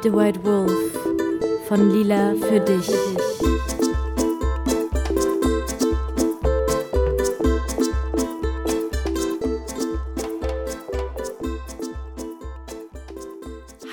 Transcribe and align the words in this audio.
Feed 0.00 0.12
the 0.12 0.16
White 0.16 0.44
Wolf 0.44 1.68
von 1.68 1.90
Lila 1.90 2.34
für 2.34 2.60
dich. 2.60 2.88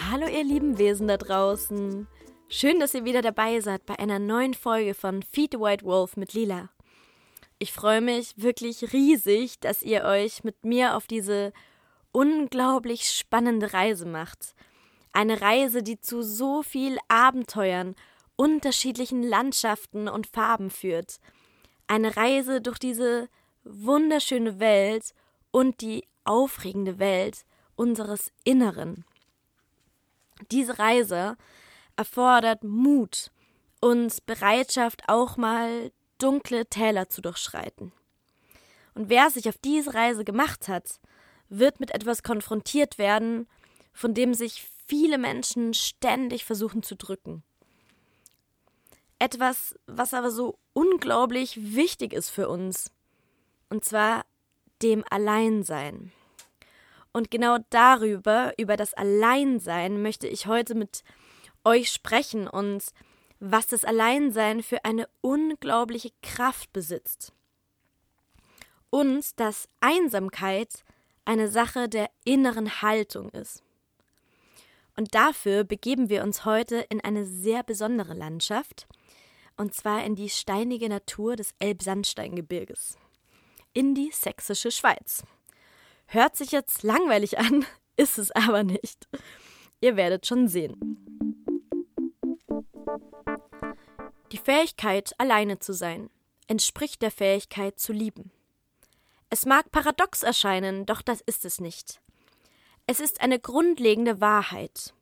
Hallo 0.10 0.28
ihr 0.28 0.44
lieben 0.46 0.78
Wesen 0.78 1.10
da 1.10 1.18
draußen. 1.18 2.08
Schön, 2.48 2.80
dass 2.80 2.94
ihr 2.94 3.04
wieder 3.04 3.22
dabei 3.22 3.60
seid 3.60 3.86
bei 3.86 4.00
einer 4.00 4.20
neuen 4.20 4.54
Folge 4.54 4.94
von 4.94 5.24
Feed 5.24 5.54
the 5.54 5.60
White 5.60 5.84
Wolf 5.84 6.16
mit 6.16 6.34
Lila. 6.34 6.70
Ich 7.60 7.74
freue 7.74 8.00
mich 8.00 8.34
wirklich 8.38 8.94
riesig, 8.94 9.60
dass 9.60 9.82
ihr 9.82 10.06
euch 10.06 10.46
mit 10.46 10.64
mir 10.64 10.96
auf 10.96 11.06
diese 11.08 11.52
unglaublich 12.14 13.10
spannende 13.10 13.74
Reise 13.74 14.06
macht. 14.06 14.56
Eine 15.18 15.42
Reise, 15.42 15.82
die 15.82 16.00
zu 16.00 16.22
so 16.22 16.62
viel 16.62 17.00
Abenteuern, 17.08 17.96
unterschiedlichen 18.36 19.24
Landschaften 19.24 20.08
und 20.08 20.28
Farben 20.28 20.70
führt. 20.70 21.20
Eine 21.88 22.16
Reise 22.16 22.62
durch 22.62 22.78
diese 22.78 23.28
wunderschöne 23.64 24.60
Welt 24.60 25.16
und 25.50 25.82
die 25.82 26.08
aufregende 26.24 27.00
Welt 27.00 27.46
unseres 27.76 28.32
Inneren. 28.44 29.06
Diese 30.52 30.78
Reise 30.78 31.36
erfordert 31.96 32.64
Mut 32.64 33.32
und 33.82 34.24
Bereitschaft, 34.28 35.02
auch 35.08 35.36
mal 35.36 35.92
dunkle 36.20 36.68
Täler 36.68 37.10
zu 37.10 37.24
durchschreiten. 37.24 37.92
Und 38.94 39.10
wer 39.10 39.32
sich 39.32 39.50
auf 39.50 39.58
diese 39.58 39.96
Reise 39.96 40.24
gemacht 40.24 40.68
hat, 40.68 41.00
wird 41.50 41.80
mit 41.80 41.90
etwas 41.90 42.22
konfrontiert 42.22 43.00
werden, 43.00 43.48
von 43.94 44.14
dem 44.14 44.36
sich 44.36 44.70
viele 44.88 45.18
Menschen 45.18 45.74
ständig 45.74 46.46
versuchen 46.46 46.84
zu 46.84 46.96
drücken. 46.96 47.44
Etwas, 49.20 49.76
was 49.88 50.14
aber 50.14 50.32
so 50.32 50.60
unglaublich 50.74 51.76
wichtig 51.76 52.14
ist 52.14 52.30
für 52.30 52.50
uns. 52.50 52.92
Und 53.70 53.84
zwar 53.84 54.26
dem 54.82 55.04
Alleinsein. 55.10 56.12
Und 57.12 57.32
genau 57.32 57.58
darüber, 57.72 58.54
über 58.58 58.78
das 58.78 58.94
Alleinsein, 58.94 60.02
möchte 60.02 60.28
ich 60.28 60.46
heute 60.46 60.76
mit 60.76 61.04
euch 61.64 61.90
sprechen 61.90 62.48
und 62.48 62.84
was 63.40 63.68
das 63.68 63.84
Alleinsein 63.84 64.62
für 64.64 64.86
eine 64.86 65.10
unglaubliche 65.22 66.12
Kraft 66.22 66.72
besitzt. 66.74 67.34
Und 68.90 69.40
dass 69.40 69.68
Einsamkeit 69.80 70.84
eine 71.26 71.50
Sache 71.50 71.90
der 71.90 72.10
inneren 72.24 72.82
Haltung 72.82 73.30
ist. 73.30 73.64
Und 74.98 75.14
dafür 75.14 75.64
begeben 75.64 76.10
wir 76.10 76.24
uns 76.24 76.44
heute 76.44 76.78
in 76.90 77.02
eine 77.02 77.24
sehr 77.24 77.62
besondere 77.62 78.16
Landschaft, 78.16 78.88
und 79.56 79.74
zwar 79.76 80.04
in 80.04 80.16
die 80.16 80.30
steinige 80.30 80.90
Natur 80.90 81.36
des 81.36 81.54
Elbsandsteingebirges, 81.60 82.98
in 83.74 83.94
die 83.94 84.12
sächsische 84.12 84.72
Schweiz. 84.72 85.24
Hört 86.08 86.36
sich 86.36 86.52
jetzt 86.52 86.82
langweilig 86.82 87.38
an, 87.38 87.66
ist 87.96 88.18
es 88.18 88.32
aber 88.32 88.64
nicht. 88.64 89.08
Ihr 89.82 89.96
werdet 89.98 90.26
schon 90.26 90.48
sehen. 90.48 90.76
Die 94.32 94.38
Fähigkeit, 94.38 95.14
alleine 95.20 95.60
zu 95.60 95.74
sein, 95.74 96.10
entspricht 96.48 97.04
der 97.04 97.12
Fähigkeit 97.12 97.80
zu 97.80 97.94
lieben. 97.94 98.32
Es 99.30 99.46
mag 99.46 99.72
paradox 99.72 100.24
erscheinen, 100.24 100.88
doch 100.88 101.04
das 101.04 101.22
ist 101.22 101.46
es 101.46 101.62
nicht. 101.62 102.02
Es 102.90 103.02
ist 103.02 103.20
eine 103.20 103.38
grundlegende 103.38 104.22
Wahrheit. 104.22 104.94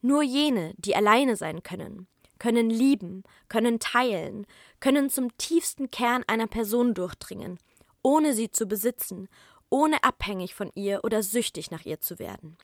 Nur 0.00 0.24
jene, 0.24 0.74
die 0.76 0.96
alleine 0.96 1.36
sein 1.36 1.62
können, 1.62 2.08
können 2.40 2.68
lieben, 2.68 3.22
können 3.48 3.78
teilen, 3.78 4.44
können 4.80 5.08
zum 5.08 5.36
tiefsten 5.38 5.92
Kern 5.92 6.24
einer 6.26 6.48
Person 6.48 6.94
durchdringen, 6.94 7.60
ohne 8.02 8.34
sie 8.34 8.50
zu 8.50 8.66
besitzen, 8.66 9.28
ohne 9.70 10.02
abhängig 10.02 10.56
von 10.56 10.72
ihr 10.74 11.04
oder 11.04 11.22
süchtig 11.22 11.70
nach 11.70 11.84
ihr 11.86 12.00
zu 12.00 12.18
werden. 12.18 12.58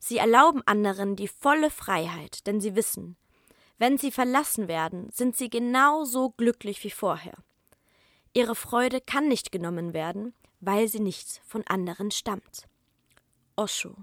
Sie 0.00 0.18
erlauben 0.18 0.62
anderen 0.66 1.14
die 1.14 1.28
volle 1.28 1.70
Freiheit, 1.70 2.48
denn 2.48 2.60
sie 2.60 2.74
wissen, 2.74 3.16
wenn 3.78 3.96
sie 3.96 4.10
verlassen 4.10 4.66
werden, 4.66 5.08
sind 5.12 5.36
sie 5.36 5.48
genauso 5.48 6.30
glücklich 6.30 6.82
wie 6.82 6.90
vorher. 6.90 7.34
Ihre 8.32 8.56
Freude 8.56 9.00
kann 9.00 9.28
nicht 9.28 9.52
genommen 9.52 9.94
werden, 9.94 10.34
weil 10.58 10.88
sie 10.88 11.00
nicht 11.00 11.40
von 11.46 11.62
anderen 11.68 12.10
stammt. 12.10 12.66
Osho. 13.56 13.94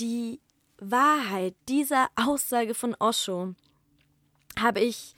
Die 0.00 0.40
Wahrheit 0.78 1.54
dieser 1.68 2.08
Aussage 2.16 2.74
von 2.74 2.96
Osho 2.98 3.54
habe 4.58 4.80
ich 4.80 5.14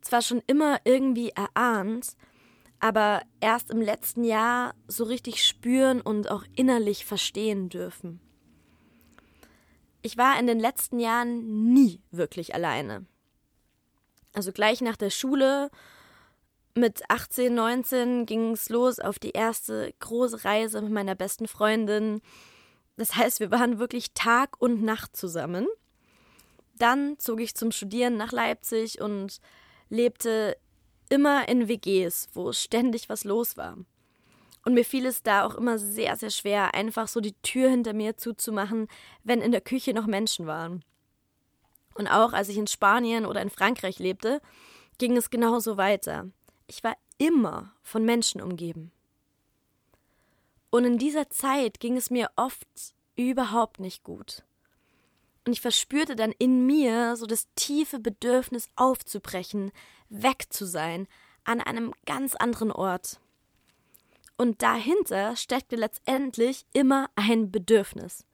zwar 0.00 0.22
schon 0.22 0.42
immer 0.46 0.80
irgendwie 0.84 1.30
erahnt, 1.30 2.16
aber 2.80 3.22
erst 3.40 3.70
im 3.70 3.80
letzten 3.80 4.22
Jahr 4.22 4.74
so 4.86 5.04
richtig 5.04 5.44
spüren 5.44 6.00
und 6.00 6.30
auch 6.30 6.44
innerlich 6.54 7.04
verstehen 7.04 7.68
dürfen 7.68 8.20
ich 10.02 10.16
war 10.16 10.38
in 10.38 10.46
den 10.46 10.60
letzten 10.60 11.00
Jahren 11.00 11.72
nie 11.72 12.00
wirklich 12.10 12.54
alleine. 12.54 13.04
Also 14.32 14.52
gleich 14.52 14.80
nach 14.80 14.96
der 14.96 15.10
Schule 15.10 15.70
mit 16.74 17.02
18, 17.08 17.54
19 17.54 18.26
ging 18.26 18.52
es 18.52 18.68
los 18.68 18.98
auf 18.98 19.18
die 19.18 19.30
erste 19.30 19.92
große 19.98 20.44
Reise 20.44 20.80
mit 20.82 20.92
meiner 20.92 21.14
besten 21.14 21.48
Freundin. 21.48 22.20
Das 22.96 23.16
heißt, 23.16 23.40
wir 23.40 23.50
waren 23.50 23.78
wirklich 23.78 24.12
Tag 24.14 24.60
und 24.60 24.82
Nacht 24.82 25.16
zusammen. 25.16 25.66
Dann 26.74 27.18
zog 27.18 27.40
ich 27.40 27.54
zum 27.54 27.72
Studieren 27.72 28.16
nach 28.16 28.32
Leipzig 28.32 29.00
und 29.00 29.40
lebte 29.88 30.56
immer 31.08 31.48
in 31.48 31.68
WGs, 31.68 32.28
wo 32.34 32.52
ständig 32.52 33.08
was 33.08 33.24
los 33.24 33.56
war. 33.56 33.76
Und 34.64 34.74
mir 34.74 34.84
fiel 34.84 35.06
es 35.06 35.22
da 35.22 35.46
auch 35.46 35.54
immer 35.54 35.78
sehr, 35.78 36.16
sehr 36.16 36.30
schwer, 36.30 36.74
einfach 36.74 37.08
so 37.08 37.20
die 37.20 37.34
Tür 37.42 37.70
hinter 37.70 37.94
mir 37.94 38.16
zuzumachen, 38.16 38.88
wenn 39.24 39.40
in 39.40 39.52
der 39.52 39.60
Küche 39.60 39.94
noch 39.94 40.06
Menschen 40.06 40.46
waren. 40.46 40.84
Und 41.94 42.06
auch 42.06 42.32
als 42.32 42.48
ich 42.48 42.58
in 42.58 42.66
Spanien 42.66 43.26
oder 43.26 43.40
in 43.40 43.50
Frankreich 43.50 43.98
lebte, 43.98 44.40
ging 44.98 45.16
es 45.16 45.30
genauso 45.30 45.76
weiter. 45.76 46.26
Ich 46.68 46.84
war 46.84 46.96
immer 47.16 47.72
von 47.82 48.04
Menschen 48.04 48.40
umgeben. 48.40 48.92
Und 50.70 50.84
in 50.84 50.98
dieser 50.98 51.30
Zeit 51.30 51.80
ging 51.80 51.96
es 51.96 52.10
mir 52.10 52.30
oft 52.36 52.68
überhaupt 53.16 53.80
nicht 53.80 54.04
gut. 54.04 54.44
Und 55.46 55.52
ich 55.52 55.62
verspürte 55.62 56.14
dann 56.14 56.32
in 56.38 56.66
mir 56.66 57.16
so 57.16 57.24
das 57.24 57.48
tiefe 57.54 57.98
Bedürfnis 57.98 58.68
aufzubrechen, 58.76 59.72
weg 60.10 60.44
zu 60.50 60.66
sein, 60.66 61.08
an 61.44 61.62
einem 61.62 61.94
ganz 62.04 62.34
anderen 62.34 62.70
Ort. 62.70 63.18
Und 64.36 64.60
dahinter 64.60 65.36
steckte 65.36 65.74
letztendlich 65.76 66.66
immer 66.74 67.08
ein 67.16 67.50
Bedürfnis. 67.50 68.26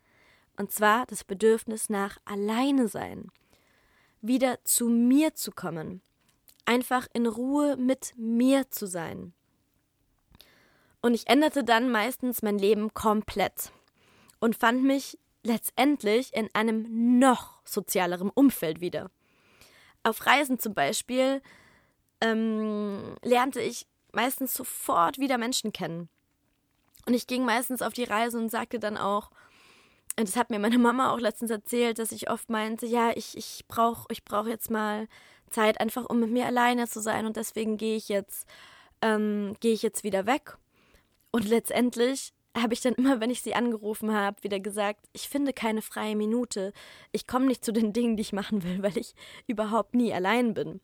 Und 0.57 0.73
zwar 0.73 1.07
das 1.07 1.23
Bedürfnis 1.23 1.89
nach 1.89 2.19
Alleine 2.25 2.89
sein. 2.89 3.31
Wieder 4.21 4.63
zu 4.65 4.89
mir 4.89 5.35
zu 5.35 5.53
kommen. 5.53 6.03
Einfach 6.67 7.07
in 7.13 7.27
Ruhe 7.27 7.77
mit 7.77 8.15
mir 8.17 8.71
zu 8.71 8.87
sein. 8.87 9.33
Und 11.03 11.15
ich 11.15 11.29
änderte 11.29 11.65
dann 11.65 11.91
meistens 11.91 12.43
mein 12.43 12.59
Leben 12.59 12.95
komplett 12.95 13.73
und 14.41 14.57
fand 14.57 14.83
mich 14.83 15.19
letztendlich 15.43 16.35
in 16.35 16.49
einem 16.55 17.19
noch 17.19 17.59
sozialeren 17.65 18.31
Umfeld 18.31 18.81
wieder. 18.81 19.11
Auf 20.03 20.25
Reisen 20.25 20.59
zum 20.59 20.73
Beispiel 20.75 21.43
ähm, 22.21 23.17
lernte 23.23 23.61
ich 23.61 23.87
meistens 24.13 24.55
sofort 24.55 25.19
wieder 25.19 25.39
Menschen 25.39 25.73
kennen. 25.73 26.09
Und 27.07 27.15
ich 27.15 27.27
ging 27.27 27.45
meistens 27.45 27.83
auf 27.83 27.93
die 27.93 28.05
Reise 28.05 28.39
und 28.39 28.49
sagte 28.49 28.79
dann 28.79 28.97
auch, 28.97 29.31
und 30.19 30.29
das 30.29 30.37
hat 30.37 30.51
mir 30.51 30.59
meine 30.59 30.79
Mama 30.79 31.13
auch 31.13 31.19
letztens 31.19 31.51
erzählt, 31.51 31.99
dass 31.99 32.13
ich 32.13 32.31
oft 32.31 32.49
meinte, 32.49 32.87
ja, 32.87 33.11
ich, 33.15 33.37
ich 33.37 33.65
brauche 33.67 34.07
ich 34.11 34.25
brauch 34.25 34.47
jetzt 34.47 34.71
mal 34.71 35.09
Zeit, 35.51 35.81
einfach 35.81 36.07
um 36.09 36.21
mit 36.21 36.31
mir 36.31 36.47
alleine 36.47 36.89
zu 36.89 37.01
sein 37.01 37.27
und 37.27 37.37
deswegen 37.37 37.77
gehe 37.77 37.97
ich 37.97 38.09
jetzt, 38.09 38.47
ähm, 39.03 39.57
gehe 39.61 39.73
ich 39.73 39.83
jetzt 39.83 40.05
wieder 40.05 40.27
weg. 40.27 40.57
Und 41.31 41.49
letztendlich 41.49 42.33
habe 42.57 42.75
ich 42.75 42.81
dann 42.81 42.95
immer, 42.99 43.21
wenn 43.21 43.31
ich 43.31 43.43
sie 43.43 43.55
angerufen 43.55 44.13
habe, 44.13 44.43
wieder 44.43 44.61
gesagt, 44.61 45.07
ich 45.13 45.29
finde 45.29 45.53
keine 45.53 45.83
freie 45.83 46.17
Minute. 46.17 46.73
Ich 47.13 47.27
komme 47.27 47.47
nicht 47.47 47.65
zu 47.65 47.73
den 47.73 47.93
Dingen, 47.93 48.17
die 48.17 48.23
ich 48.23 48.33
machen 48.33 48.63
will, 48.63 48.83
weil 48.83 48.97
ich 48.97 49.15
überhaupt 49.47 49.95
nie 49.95 50.13
allein 50.13 50.55
bin. 50.55 50.81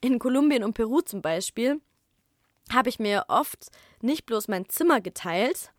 In 0.00 0.18
Kolumbien 0.18 0.62
und 0.62 0.74
Peru 0.74 1.00
zum 1.00 1.22
Beispiel 1.22 1.80
habe 2.72 2.88
ich 2.88 2.98
mir 2.98 3.24
oft 3.28 3.68
nicht 4.02 4.26
bloß 4.26 4.48
mein 4.48 4.68
Zimmer 4.68 5.00
geteilt, 5.00 5.72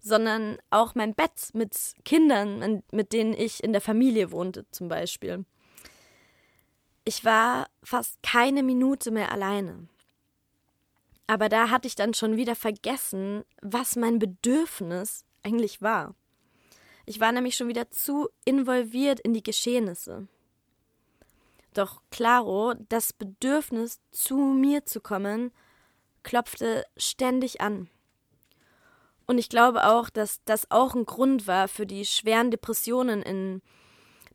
sondern 0.00 0.58
auch 0.70 0.94
mein 0.94 1.14
Bett 1.14 1.50
mit 1.54 1.76
Kindern, 2.04 2.82
mit 2.90 3.12
denen 3.12 3.32
ich 3.32 3.62
in 3.62 3.72
der 3.72 3.80
Familie 3.80 4.32
wohnte 4.32 4.66
zum 4.72 4.88
Beispiel. 4.88 5.44
Ich 7.04 7.24
war 7.24 7.68
fast 7.82 8.22
keine 8.22 8.62
Minute 8.62 9.10
mehr 9.10 9.32
alleine. 9.32 9.88
Aber 11.26 11.48
da 11.48 11.70
hatte 11.70 11.88
ich 11.88 11.94
dann 11.94 12.14
schon 12.14 12.36
wieder 12.36 12.54
vergessen, 12.54 13.44
was 13.60 13.96
mein 13.96 14.18
Bedürfnis 14.18 15.24
eigentlich 15.42 15.82
war. 15.82 16.14
Ich 17.06 17.20
war 17.20 17.32
nämlich 17.32 17.56
schon 17.56 17.68
wieder 17.68 17.90
zu 17.90 18.28
involviert 18.44 19.18
in 19.20 19.34
die 19.34 19.42
Geschehnisse. 19.42 20.28
Doch 21.74 22.02
Claro, 22.10 22.74
das 22.88 23.12
Bedürfnis, 23.12 24.00
zu 24.10 24.36
mir 24.36 24.84
zu 24.84 25.00
kommen, 25.00 25.52
klopfte 26.22 26.84
ständig 26.96 27.60
an. 27.60 27.88
Und 29.26 29.38
ich 29.38 29.48
glaube 29.48 29.86
auch, 29.86 30.10
dass 30.10 30.44
das 30.44 30.70
auch 30.70 30.94
ein 30.94 31.06
Grund 31.06 31.46
war 31.46 31.68
für 31.68 31.86
die 31.86 32.04
schweren 32.04 32.50
Depressionen, 32.50 33.22
in 33.22 33.62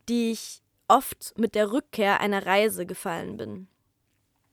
die 0.10 0.32
ich 0.32 0.62
oft 0.88 1.34
mit 1.38 1.56
der 1.56 1.72
Rückkehr 1.72 2.20
einer 2.20 2.46
Reise 2.46 2.86
gefallen 2.86 3.38
bin. 3.38 3.68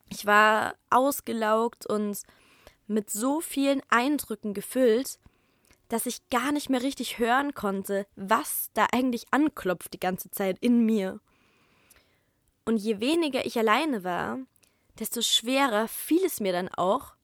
Ich 0.09 0.25
war 0.25 0.75
ausgelaugt 0.89 1.85
und 1.85 2.21
mit 2.87 3.09
so 3.09 3.41
vielen 3.41 3.81
Eindrücken 3.89 4.53
gefüllt, 4.53 5.19
dass 5.89 6.05
ich 6.05 6.27
gar 6.29 6.51
nicht 6.51 6.69
mehr 6.69 6.81
richtig 6.81 7.19
hören 7.19 7.53
konnte, 7.53 8.07
was 8.15 8.69
da 8.73 8.87
eigentlich 8.91 9.25
anklopft 9.31 9.93
die 9.93 9.99
ganze 9.99 10.31
Zeit 10.31 10.57
in 10.59 10.85
mir. 10.85 11.19
Und 12.65 12.77
je 12.77 12.99
weniger 12.99 13.45
ich 13.45 13.57
alleine 13.57 14.03
war, 14.03 14.39
desto 14.99 15.21
schwerer 15.21 15.87
fiel 15.87 16.23
es 16.25 16.39
mir 16.39 16.53
dann 16.53 16.69
auch, 16.69 17.15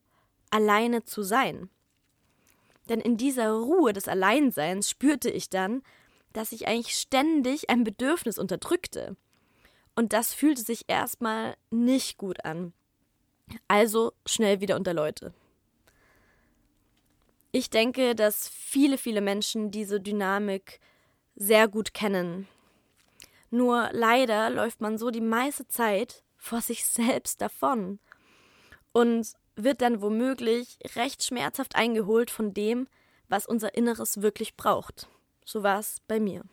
alleine 0.51 1.03
zu 1.03 1.23
sein. 1.23 1.69
Denn 2.89 2.99
in 2.99 3.17
dieser 3.17 3.51
Ruhe 3.51 3.93
des 3.93 4.07
Alleinseins 4.07 4.89
spürte 4.89 5.29
ich 5.29 5.49
dann, 5.49 5.81
dass 6.33 6.51
ich 6.51 6.67
eigentlich 6.67 6.95
ständig 6.95 7.69
ein 7.69 7.83
Bedürfnis 7.83 8.37
unterdrückte. 8.37 9.15
Und 9.95 10.13
das 10.13 10.33
fühlte 10.33 10.61
sich 10.61 10.85
erstmal 10.87 11.55
nicht 11.69 12.17
gut 12.17 12.45
an. 12.45 12.73
Also 13.67 14.13
schnell 14.25 14.61
wieder 14.61 14.75
unter 14.75 14.93
Leute. 14.93 15.33
Ich 17.51 17.69
denke, 17.69 18.15
dass 18.15 18.47
viele, 18.47 18.97
viele 18.97 19.19
Menschen 19.19 19.71
diese 19.71 19.99
Dynamik 19.99 20.79
sehr 21.35 21.67
gut 21.67 21.93
kennen. 21.93 22.47
Nur 23.49 23.89
leider 23.91 24.49
läuft 24.49 24.79
man 24.79 24.97
so 24.97 25.11
die 25.11 25.19
meiste 25.21 25.67
Zeit 25.67 26.23
vor 26.37 26.61
sich 26.61 26.85
selbst 26.85 27.41
davon 27.41 27.99
und 28.93 29.33
wird 29.55 29.81
dann 29.81 30.01
womöglich 30.01 30.79
recht 30.95 31.23
schmerzhaft 31.23 31.75
eingeholt 31.75 32.31
von 32.31 32.53
dem, 32.53 32.87
was 33.27 33.45
unser 33.45 33.75
Inneres 33.75 34.21
wirklich 34.21 34.55
braucht. 34.55 35.09
So 35.45 35.63
war 35.63 35.79
es 35.79 35.97
bei 36.07 36.19
mir. 36.19 36.43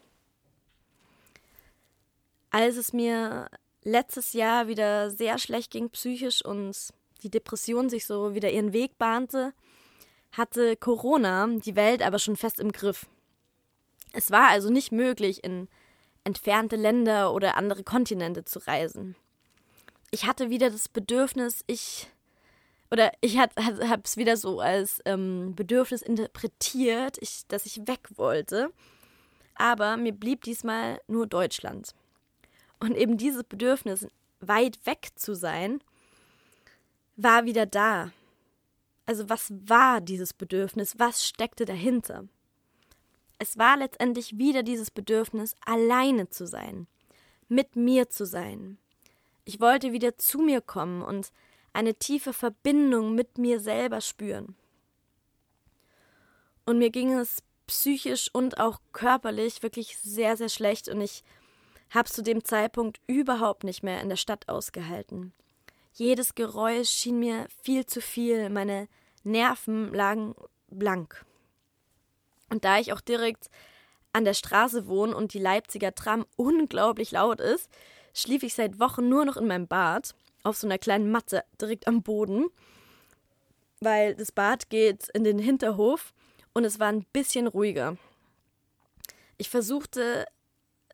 Als 2.51 2.77
es 2.77 2.93
mir 2.93 3.49
letztes 3.83 4.33
Jahr 4.33 4.69
wieder 4.69 5.11
sehr 5.11 5.39
schlecht 5.39 5.71
ging 5.71 5.91
psychisch 5.91 6.45
und 6.45 6.77
die 7.23 7.31
Depression 7.31 7.91
sich 7.91 8.07
so 8.07 8.35
wieder 8.35 8.51
ihren 8.51 8.73
Weg 8.73 8.97
bahnte, 8.99 9.53
hatte 10.33 10.77
Corona 10.77 11.47
die 11.47 11.77
Welt 11.77 12.03
aber 12.03 12.19
schon 12.19 12.37
fest 12.37 12.61
im 12.61 12.73
Griff. 12.73 13.07
Es 14.13 14.31
war 14.31 14.49
also 14.49 14.71
nicht 14.71 14.93
möglich, 14.93 15.45
in 15.45 15.69
entfernte 16.25 16.77
Länder 16.77 17.33
oder 17.33 17.57
andere 17.57 17.85
Kontinente 17.85 18.45
zu 18.45 18.59
reisen. 18.61 19.17
Ich 20.11 20.27
hatte 20.27 20.51
wieder 20.51 20.71
das 20.71 20.89
Bedürfnis, 20.89 21.63
ich 21.67 22.09
oder 22.91 23.13
ich 23.21 23.39
habe 23.39 23.53
es 24.05 24.17
wieder 24.17 24.37
so 24.37 24.61
als 24.61 25.01
ähm, 25.05 25.55
Bedürfnis 25.55 26.03
interpretiert, 26.03 27.19
ich, 27.21 27.47
dass 27.49 27.67
ich 27.67 27.87
weg 27.87 28.09
wollte. 28.17 28.73
Aber 29.55 29.97
mir 29.97 30.13
blieb 30.13 30.43
diesmal 30.43 31.01
nur 31.07 31.27
Deutschland. 31.27 31.95
Und 32.81 32.97
eben 32.97 33.19
dieses 33.19 33.45
Bedürfnis, 33.45 34.07
weit 34.41 34.79
weg 34.87 35.09
zu 35.17 35.35
sein, 35.35 35.83
war 37.17 37.45
wieder 37.45 37.67
da. 37.67 38.13
Also 39.05 39.29
was 39.29 39.53
war 39.67 40.01
dieses 40.01 40.33
Bedürfnis? 40.33 40.99
Was 40.99 41.27
steckte 41.27 41.65
dahinter? 41.65 42.25
Es 43.39 43.59
war 43.59 43.77
letztendlich 43.77 44.39
wieder 44.39 44.63
dieses 44.63 44.91
Bedürfnis, 44.91 45.55
alleine 45.65 46.29
zu 46.29 46.47
sein, 46.47 46.87
mit 47.49 47.77
mir 47.77 48.09
zu 48.11 48.27
sein. 48.27 48.79
Ich 49.45 49.61
wollte 49.61 49.93
wieder 49.93 50.19
zu 50.19 50.39
mir 50.39 50.61
kommen 50.61 51.03
und 51.03 51.33
eine 51.73 51.95
tiefe 51.95 52.33
Verbindung 52.33 53.15
mit 53.15 53.39
mir 53.39 53.61
selber 53.61 54.01
spüren. 54.01 54.57
Und 56.65 56.79
mir 56.79 56.91
ging 56.91 57.13
es 57.15 57.43
psychisch 57.67 58.31
und 58.33 58.59
auch 58.59 58.81
körperlich 58.93 59.63
wirklich 59.63 59.99
sehr, 59.99 60.37
sehr 60.37 60.49
schlecht 60.49 60.89
und 60.89 61.01
ich 61.01 61.23
habe 61.91 62.09
zu 62.09 62.23
dem 62.23 62.45
Zeitpunkt 62.45 63.01
überhaupt 63.07 63.65
nicht 63.65 63.83
mehr 63.83 64.01
in 64.01 64.09
der 64.09 64.17
Stadt 64.17 64.49
ausgehalten. 64.49 65.33
Jedes 65.93 66.35
Geräusch 66.35 66.91
schien 66.91 67.19
mir 67.19 67.47
viel 67.63 67.87
zu 67.87 68.01
viel, 68.01 68.51
meine 68.51 68.89
Nerven 69.25 69.93
lagen 69.93 70.35
blank. 70.69 71.25
Und 72.51 72.65
da 72.65 72.79
ich 72.79 72.93
auch 72.93 73.01
direkt 73.01 73.49
an 74.13 74.25
der 74.25 74.35
Straße 74.35 74.87
wohne 74.87 75.15
und 75.17 75.35
die 75.35 75.39
Leipziger 75.39 75.95
Tram 75.95 76.27
unglaublich 76.37 77.13
laut 77.13 77.41
ist, 77.41 77.69
schlief 78.15 78.43
ich 78.43 78.55
seit 78.55 78.79
Wochen 78.79 79.09
nur 79.09 79.25
noch 79.25 79.37
in 79.37 79.47
meinem 79.47 79.67
Bad 79.67 80.15
auf 80.43 80.57
so 80.57 80.67
einer 80.67 80.79
kleinen 80.79 81.11
Matte 81.11 81.45
direkt 81.61 81.87
am 81.87 82.03
Boden, 82.03 82.47
weil 83.81 84.15
das 84.15 84.33
Bad 84.33 84.71
geht 84.71 85.09
in 85.11 85.25
den 85.25 85.39
Hinterhof 85.39 86.13
und 86.53 86.65
es 86.65 86.81
war 86.81 86.89
ein 86.89 87.05
bisschen 87.13 87.47
ruhiger. 87.47 87.97
Ich 89.37 89.49
versuchte 89.49 90.27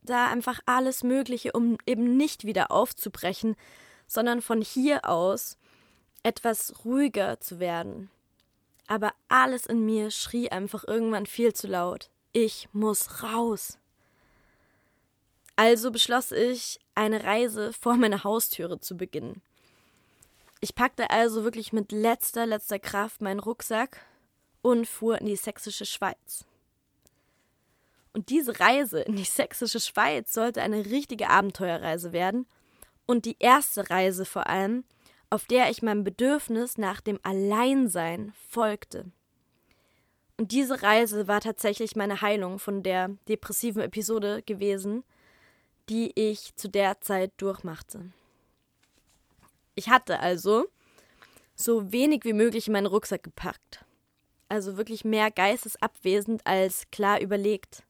da 0.02 0.28
einfach 0.28 0.60
alles 0.66 1.02
Mögliche, 1.02 1.52
um 1.52 1.78
eben 1.86 2.16
nicht 2.16 2.44
wieder 2.44 2.70
aufzubrechen, 2.70 3.56
sondern 4.06 4.42
von 4.42 4.60
hier 4.60 5.08
aus 5.08 5.56
etwas 6.22 6.84
ruhiger 6.84 7.40
zu 7.40 7.58
werden. 7.58 8.10
Aber 8.86 9.12
alles 9.28 9.66
in 9.66 9.84
mir 9.84 10.10
schrie 10.10 10.50
einfach 10.50 10.84
irgendwann 10.86 11.26
viel 11.26 11.54
zu 11.54 11.66
laut. 11.66 12.10
Ich 12.32 12.68
muss 12.72 13.22
raus. 13.22 13.78
Also 15.56 15.90
beschloss 15.90 16.32
ich, 16.32 16.80
eine 16.94 17.24
Reise 17.24 17.72
vor 17.72 17.96
meiner 17.96 18.24
Haustüre 18.24 18.80
zu 18.80 18.96
beginnen. 18.96 19.42
Ich 20.60 20.74
packte 20.74 21.10
also 21.10 21.44
wirklich 21.44 21.72
mit 21.72 21.92
letzter, 21.92 22.46
letzter 22.46 22.78
Kraft 22.78 23.20
meinen 23.20 23.40
Rucksack 23.40 24.00
und 24.62 24.86
fuhr 24.86 25.20
in 25.20 25.26
die 25.26 25.36
sächsische 25.36 25.84
Schweiz. 25.84 26.44
Und 28.14 28.30
diese 28.30 28.58
Reise 28.60 29.00
in 29.00 29.16
die 29.16 29.24
sächsische 29.24 29.80
Schweiz 29.80 30.32
sollte 30.32 30.62
eine 30.62 30.86
richtige 30.86 31.28
Abenteuerreise 31.28 32.12
werden 32.12 32.46
und 33.06 33.24
die 33.24 33.36
erste 33.40 33.90
Reise 33.90 34.24
vor 34.24 34.46
allem, 34.46 34.84
auf 35.30 35.46
der 35.46 35.68
ich 35.68 35.82
meinem 35.82 36.04
Bedürfnis 36.04 36.78
nach 36.78 37.00
dem 37.00 37.18
Alleinsein 37.24 38.32
folgte. 38.48 39.06
Und 40.36 40.52
diese 40.52 40.82
Reise 40.82 41.28
war 41.28 41.40
tatsächlich 41.40 41.96
meine 41.96 42.20
Heilung 42.20 42.58
von 42.58 42.82
der 42.82 43.10
depressiven 43.28 43.82
Episode 43.82 44.42
gewesen, 44.42 45.04
die 45.88 46.12
ich 46.14 46.54
zu 46.56 46.68
der 46.68 47.00
Zeit 47.00 47.32
durchmachte. 47.36 48.12
Ich 49.74 49.88
hatte 49.88 50.20
also 50.20 50.66
so 51.54 51.92
wenig 51.92 52.24
wie 52.24 52.32
möglich 52.32 52.66
in 52.66 52.72
meinen 52.72 52.86
Rucksack 52.86 53.22
gepackt. 53.22 53.84
Also 54.48 54.76
wirklich 54.76 55.04
mehr 55.04 55.30
geistesabwesend 55.30 56.46
als 56.46 56.90
klar 56.90 57.20
überlegt, 57.20 57.82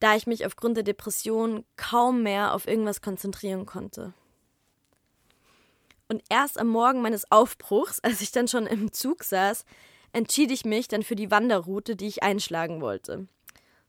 da 0.00 0.16
ich 0.16 0.26
mich 0.26 0.44
aufgrund 0.44 0.76
der 0.76 0.84
Depression 0.84 1.64
kaum 1.76 2.22
mehr 2.22 2.54
auf 2.54 2.66
irgendwas 2.66 3.00
konzentrieren 3.00 3.64
konnte. 3.64 4.12
Und 6.08 6.22
erst 6.28 6.58
am 6.58 6.68
Morgen 6.68 7.00
meines 7.00 7.30
Aufbruchs, 7.30 8.00
als 8.00 8.20
ich 8.20 8.30
dann 8.30 8.48
schon 8.48 8.66
im 8.66 8.92
Zug 8.92 9.24
saß, 9.24 9.64
entschied 10.12 10.50
ich 10.50 10.64
mich 10.64 10.86
dann 10.88 11.02
für 11.02 11.16
die 11.16 11.30
Wanderroute, 11.30 11.96
die 11.96 12.06
ich 12.06 12.22
einschlagen 12.22 12.80
wollte. 12.80 13.26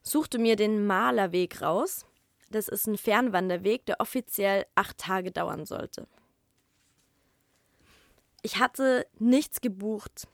Suchte 0.02 0.40
mir 0.40 0.56
den 0.56 0.88
Malerweg 0.88 1.62
raus 1.62 2.06
das 2.50 2.68
ist 2.68 2.88
ein 2.88 2.98
Fernwanderweg, 2.98 3.86
der 3.86 4.00
offiziell 4.00 4.66
acht 4.76 4.98
Tage 4.98 5.32
dauern 5.32 5.66
sollte. 5.66 6.08
Ich 8.42 8.60
hatte 8.60 9.08
nichts 9.18 9.62
gebucht, 9.62 10.28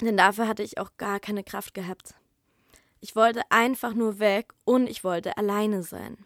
denn 0.00 0.16
dafür 0.16 0.48
hatte 0.48 0.62
ich 0.62 0.78
auch 0.78 0.90
gar 0.96 1.20
keine 1.20 1.44
Kraft 1.44 1.74
gehabt. 1.74 2.14
Ich 3.00 3.14
wollte 3.14 3.42
einfach 3.50 3.94
nur 3.94 4.18
weg 4.18 4.52
und 4.64 4.88
ich 4.88 5.04
wollte 5.04 5.36
alleine 5.36 5.82
sein. 5.82 6.16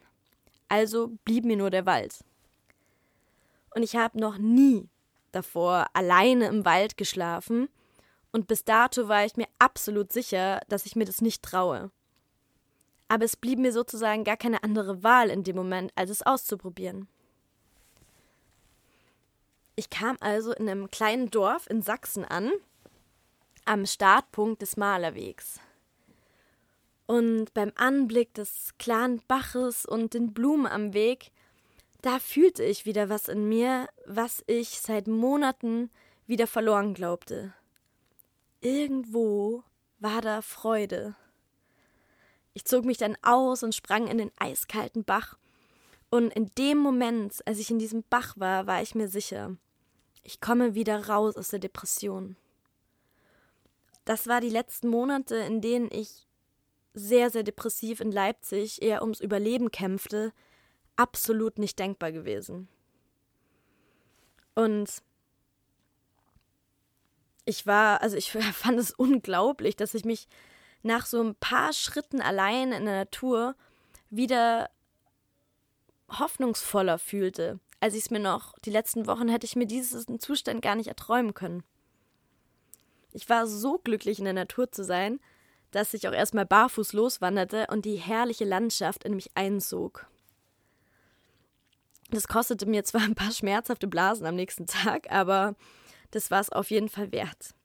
Also 0.69 1.13
blieb 1.25 1.45
mir 1.45 1.57
nur 1.57 1.71
der 1.71 1.87
Wald. 1.87 2.25
Und 3.75 3.83
ich 3.83 3.97
habe 3.97 4.19
noch 4.19 4.39
nie 4.39 4.89
davor 5.33 5.87
alleine 5.93 6.47
im 6.47 6.65
Wald 6.65 6.97
geschlafen 6.97 7.69
und 8.33 8.47
bis 8.47 8.65
dato 8.65 9.09
war 9.09 9.25
ich 9.25 9.37
mir 9.37 9.49
absolut 9.59 10.13
sicher, 10.13 10.61
dass 10.69 10.87
ich 10.87 10.97
mir 10.97 11.05
das 11.05 11.21
nicht 11.21 11.43
traue 11.43 11.91
aber 13.09 13.25
es 13.25 13.37
blieb 13.37 13.59
mir 13.59 13.73
sozusagen 13.73 14.25
gar 14.25 14.37
keine 14.37 14.63
andere 14.63 15.03
Wahl 15.03 15.31
in 15.31 15.45
dem 15.45 15.57
Moment, 15.57 15.93
als 15.95 16.11
es 16.11 16.23
auszuprobieren. 16.23 17.09
Ich 19.77 19.91
kam 19.91 20.17
also 20.21 20.53
in 20.53 20.69
einem 20.69 20.91
kleinen 20.91 21.31
Dorf 21.31 21.69
in 21.69 21.83
Sachsen 21.83 22.25
an, 22.25 22.51
am 23.67 23.85
Startpunkt 23.85 24.63
des 24.63 24.77
Malerwegs. 24.77 25.61
Und 27.07 27.53
beim 27.55 27.73
Anblick 27.77 28.35
des 28.35 28.75
klaren 28.79 29.23
Baches 29.29 29.85
und 29.85 30.15
den 30.15 30.33
Blumen 30.33 30.67
am 30.67 30.95
Weg, 30.95 31.31
da 32.03 32.19
fühlte 32.19 32.65
ich 32.65 32.87
wieder 32.87 33.09
was 33.09 33.29
in 33.29 33.49
mir, 33.49 33.89
was 34.07 34.43
ich 34.47 34.81
seit 34.81 35.07
Monaten 35.07 35.91
wieder 36.27 36.47
verloren 36.47 36.95
glaubte. 36.95 37.53
Irgendwo 38.61 39.63
war 39.99 40.21
da 40.23 40.43
Freude. 40.43 41.15
Ich 42.57 42.65
zog 42.65 42.87
mich 42.87 42.97
dann 42.97 43.19
aus 43.21 43.63
und 43.63 43.75
sprang 43.75 44.07
in 44.07 44.17
den 44.17 44.33
eiskalten 44.39 45.05
Bach. 45.05 45.37
Und 46.09 46.33
in 46.33 46.51
dem 46.57 46.79
Moment, 46.79 47.47
als 47.47 47.59
ich 47.59 47.71
in 47.71 47.79
diesem 47.79 48.03
Bach 48.09 48.33
war, 48.39 48.67
war 48.67 48.81
ich 48.81 48.95
mir 48.95 49.09
sicher, 49.09 49.55
ich 50.23 50.41
komme 50.41 50.75
wieder 50.75 51.07
raus 51.07 51.37
aus 51.37 51.49
der 51.49 51.59
Depression. 51.59 52.35
Das 54.07 54.27
war 54.27 54.41
die 54.41 54.49
letzten 54.49 54.89
Monate, 54.89 55.37
in 55.37 55.61
denen 55.61 55.91
ich 55.93 56.27
sehr, 56.95 57.29
sehr 57.29 57.43
depressiv 57.43 58.01
in 58.01 58.11
Leipzig 58.11 58.81
eher 58.81 59.03
ums 59.03 59.21
Überleben 59.21 59.71
kämpfte, 59.71 60.33
absolut 60.97 61.59
nicht 61.59 61.79
denkbar 61.79 62.11
gewesen. 62.11 62.69
Und 64.55 65.03
ich 67.45 67.67
war, 67.67 68.01
also 68.01 68.17
ich 68.17 68.33
fand 68.55 68.79
es 68.79 68.93
unglaublich, 68.93 69.77
dass 69.77 69.93
ich 69.93 70.07
mich 70.07 70.27
nach 70.87 71.07
so 71.07 71.23
ein 71.23 71.35
paar 71.35 71.73
Schritten 71.73 72.21
allein 72.21 72.73
in 72.73 72.85
der 72.85 72.97
Natur 72.97 73.55
wieder 74.11 74.71
hoffnungsvoller 76.09 76.99
fühlte. 76.99 77.61
Als 77.81 77.95
ich 77.95 78.05
es 78.05 78.11
mir 78.11 78.21
noch, 78.21 78.55
die 78.65 78.71
letzten 78.71 79.07
Wochen 79.07 79.29
hätte 79.29 79.47
ich 79.47 79.57
mir 79.57 79.67
diesen 79.67 80.19
Zustand 80.19 80.63
gar 80.63 80.77
nicht 80.77 80.89
erträumen 80.89 81.35
können. 81.35 81.63
Ich 83.13 83.29
war 83.29 83.47
so 83.47 83.79
glücklich 83.79 84.19
in 84.19 84.25
der 84.25 84.35
Natur 84.35 84.71
zu 84.71 84.85
sein, 84.85 85.21
dass 85.71 85.95
ich 85.95 86.09
auch 86.09 86.13
erstmal 86.13 86.47
barfuß 86.47 86.93
loswanderte 86.93 87.67
und 87.71 87.85
die 87.85 87.97
herrliche 87.97 88.45
Landschaft 88.45 89.05
in 89.05 89.15
mich 89.15 89.31
einzog. 89.35 90.07
Das 92.11 92.29
kostete 92.29 92.67
mir 92.67 92.85
zwar 92.85 93.03
ein 93.03 93.15
paar 93.15 93.33
schmerzhafte 93.33 93.89
Blasen 93.89 94.27
am 94.27 94.37
nächsten 94.37 94.67
Tag, 94.67 95.11
aber 95.11 95.57
das 96.13 96.31
war 96.31 96.41
es 96.41 96.51
auf 96.51 96.71
jeden 96.71 96.89
Fall 96.89 97.11
wert. 97.11 97.56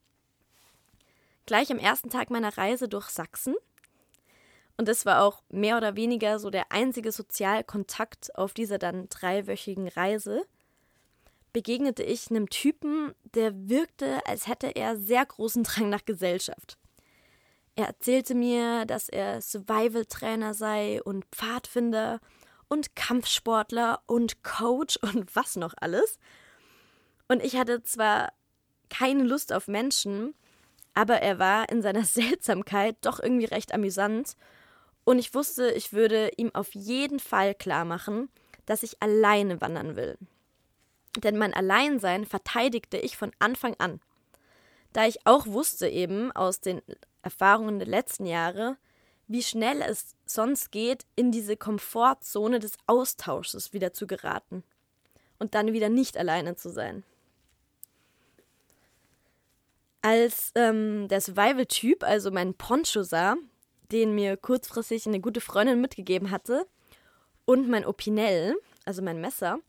Gleich 1.51 1.69
am 1.69 1.79
ersten 1.79 2.09
Tag 2.09 2.29
meiner 2.29 2.57
Reise 2.57 2.87
durch 2.87 3.09
Sachsen, 3.09 3.55
und 4.77 4.87
das 4.87 5.05
war 5.05 5.21
auch 5.21 5.43
mehr 5.49 5.75
oder 5.75 5.97
weniger 5.97 6.39
so 6.39 6.49
der 6.49 6.71
einzige 6.71 7.11
Sozialkontakt 7.11 8.33
auf 8.37 8.53
dieser 8.53 8.77
dann 8.77 9.09
dreiwöchigen 9.09 9.89
Reise, 9.89 10.43
begegnete 11.51 12.03
ich 12.03 12.29
einem 12.29 12.47
Typen, 12.49 13.13
der 13.35 13.67
wirkte, 13.67 14.25
als 14.25 14.47
hätte 14.47 14.67
er 14.67 14.95
sehr 14.95 15.25
großen 15.25 15.63
Drang 15.63 15.89
nach 15.89 16.05
Gesellschaft. 16.05 16.77
Er 17.75 17.87
erzählte 17.87 18.33
mir, 18.33 18.85
dass 18.85 19.09
er 19.09 19.41
Survival-Trainer 19.41 20.53
sei 20.53 21.03
und 21.03 21.25
Pfadfinder 21.33 22.21
und 22.69 22.95
Kampfsportler 22.95 24.01
und 24.05 24.41
Coach 24.45 24.95
und 25.01 25.35
was 25.35 25.57
noch 25.57 25.73
alles. 25.81 26.17
Und 27.27 27.43
ich 27.43 27.57
hatte 27.57 27.83
zwar 27.83 28.31
keine 28.89 29.23
Lust 29.23 29.51
auf 29.51 29.67
Menschen, 29.67 30.33
aber 30.93 31.21
er 31.21 31.39
war 31.39 31.69
in 31.69 31.81
seiner 31.81 32.03
Seltsamkeit 32.05 32.97
doch 33.01 33.19
irgendwie 33.19 33.45
recht 33.45 33.73
amüsant. 33.73 34.35
Und 35.03 35.19
ich 35.19 35.33
wusste, 35.33 35.71
ich 35.71 35.93
würde 35.93 36.31
ihm 36.37 36.53
auf 36.53 36.73
jeden 36.73 37.19
Fall 37.19 37.55
klar 37.55 37.85
machen, 37.85 38.29
dass 38.65 38.83
ich 38.83 39.01
alleine 39.01 39.59
wandern 39.61 39.95
will. 39.95 40.17
Denn 41.17 41.37
mein 41.37 41.53
Alleinsein 41.53 42.25
verteidigte 42.25 42.97
ich 42.97 43.17
von 43.17 43.31
Anfang 43.39 43.75
an. 43.79 43.99
Da 44.93 45.07
ich 45.07 45.25
auch 45.25 45.47
wusste 45.47 45.87
eben 45.87 46.31
aus 46.31 46.61
den 46.61 46.81
Erfahrungen 47.21 47.79
der 47.79 47.87
letzten 47.87 48.25
Jahre, 48.25 48.77
wie 49.27 49.43
schnell 49.43 49.81
es 49.81 50.15
sonst 50.25 50.71
geht, 50.71 51.05
in 51.15 51.31
diese 51.31 51.55
Komfortzone 51.55 52.59
des 52.59 52.73
Austausches 52.87 53.73
wieder 53.73 53.93
zu 53.93 54.05
geraten 54.07 54.63
und 55.39 55.55
dann 55.55 55.73
wieder 55.73 55.89
nicht 55.89 56.17
alleine 56.17 56.55
zu 56.55 56.69
sein. 56.69 57.03
Als 60.01 60.51
ähm, 60.55 61.07
der 61.07 61.21
Survival-Typ, 61.21 62.03
also 62.03 62.31
mein 62.31 62.53
Poncho 62.55 63.03
sah, 63.03 63.35
den 63.91 64.15
mir 64.15 64.37
kurzfristig 64.37 65.05
eine 65.05 65.19
gute 65.19 65.41
Freundin 65.41 65.81
mitgegeben 65.81 66.31
hatte, 66.31 66.65
und 67.45 67.69
mein 67.69 67.85
Opinel, 67.85 68.55
also 68.85 69.01
mein 69.01 69.19
Messer, 69.19 69.59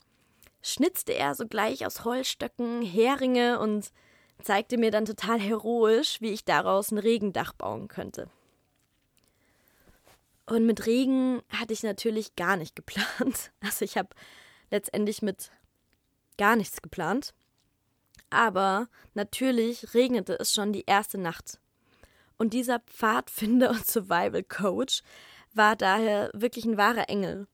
schnitzte 0.62 1.12
er 1.14 1.34
sogleich 1.34 1.84
aus 1.86 2.04
Holzstöcken 2.04 2.82
Heringe 2.82 3.58
und 3.58 3.90
zeigte 4.42 4.78
mir 4.78 4.90
dann 4.90 5.04
total 5.04 5.40
heroisch, 5.40 6.20
wie 6.20 6.30
ich 6.30 6.44
daraus 6.44 6.90
ein 6.90 6.98
Regendach 6.98 7.52
bauen 7.52 7.88
könnte. 7.88 8.28
Und 10.46 10.66
mit 10.66 10.86
Regen 10.86 11.40
hatte 11.48 11.72
ich 11.72 11.82
natürlich 11.82 12.36
gar 12.36 12.56
nicht 12.56 12.76
geplant. 12.76 13.52
Also 13.60 13.84
ich 13.84 13.96
habe 13.96 14.08
letztendlich 14.70 15.22
mit 15.22 15.50
gar 16.36 16.56
nichts 16.56 16.82
geplant. 16.82 17.34
Aber 18.32 18.88
natürlich 19.12 19.92
regnete 19.94 20.38
es 20.38 20.52
schon 20.54 20.72
die 20.72 20.84
erste 20.86 21.18
Nacht. 21.18 21.60
Und 22.38 22.54
dieser 22.54 22.80
Pfadfinder 22.80 23.70
und 23.70 23.86
Survival 23.86 24.42
Coach 24.42 25.02
war 25.52 25.76
daher 25.76 26.30
wirklich 26.32 26.64
ein 26.64 26.78
wahrer 26.78 27.10
Engel. 27.10 27.46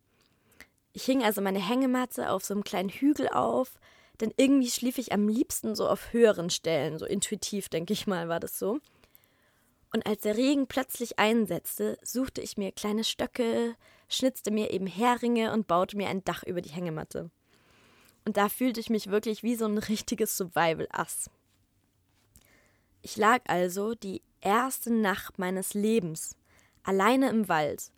Ich 0.93 1.05
hing 1.05 1.25
also 1.25 1.41
meine 1.41 1.59
Hängematte 1.59 2.31
auf 2.31 2.45
so 2.45 2.55
einem 2.55 2.63
kleinen 2.65 2.89
Hügel 2.89 3.29
auf, 3.29 3.79
denn 4.21 4.33
irgendwie 4.37 4.71
schlief 4.71 4.99
ich 4.99 5.13
am 5.13 5.29
liebsten 5.29 5.75
so 5.75 5.89
auf 5.89 6.13
höheren 6.13 6.49
Stellen, 6.49 6.97
so 6.97 7.07
intuitiv, 7.07 7.69
denke 7.69 7.93
ich 7.93 8.07
mal, 8.07 8.29
war 8.29 8.41
das 8.41 8.59
so. 8.59 8.79
Und 9.93 10.07
als 10.07 10.23
der 10.23 10.37
Regen 10.37 10.69
plötzlich 10.69 11.19
einsetzte, 11.19 11.99
suchte 12.03 12.41
ich 12.41 12.57
mir 12.57 12.73
kleine 12.73 13.05
Stöcke, 13.05 13.75
schnitzte 14.09 14.53
mir 14.53 14.71
eben 14.71 14.87
Heringe 14.87 15.53
und 15.53 15.67
baute 15.67 15.97
mir 15.97 16.09
ein 16.09 16.25
Dach 16.25 16.45
über 16.45 16.61
die 16.61 16.71
Hängematte. 16.71 17.31
Und 18.29 18.37
da 18.37 18.51
fühlte 18.51 18.79
ich 18.79 18.91
mich 18.91 19.07
wirklich 19.07 19.43
wie 19.43 19.55
so 19.55 19.65
ein 19.65 19.79
richtiges 19.79 20.37
Survival-Ass. 20.37 21.31
Ich 23.01 23.17
lag 23.17 23.41
also 23.47 23.95
die 23.95 24.21
erste 24.43 24.93
Nacht 24.93 25.39
meines 25.39 25.73
Lebens 25.73 26.37
alleine 26.83 27.31
im 27.31 27.49
Wald 27.49 27.91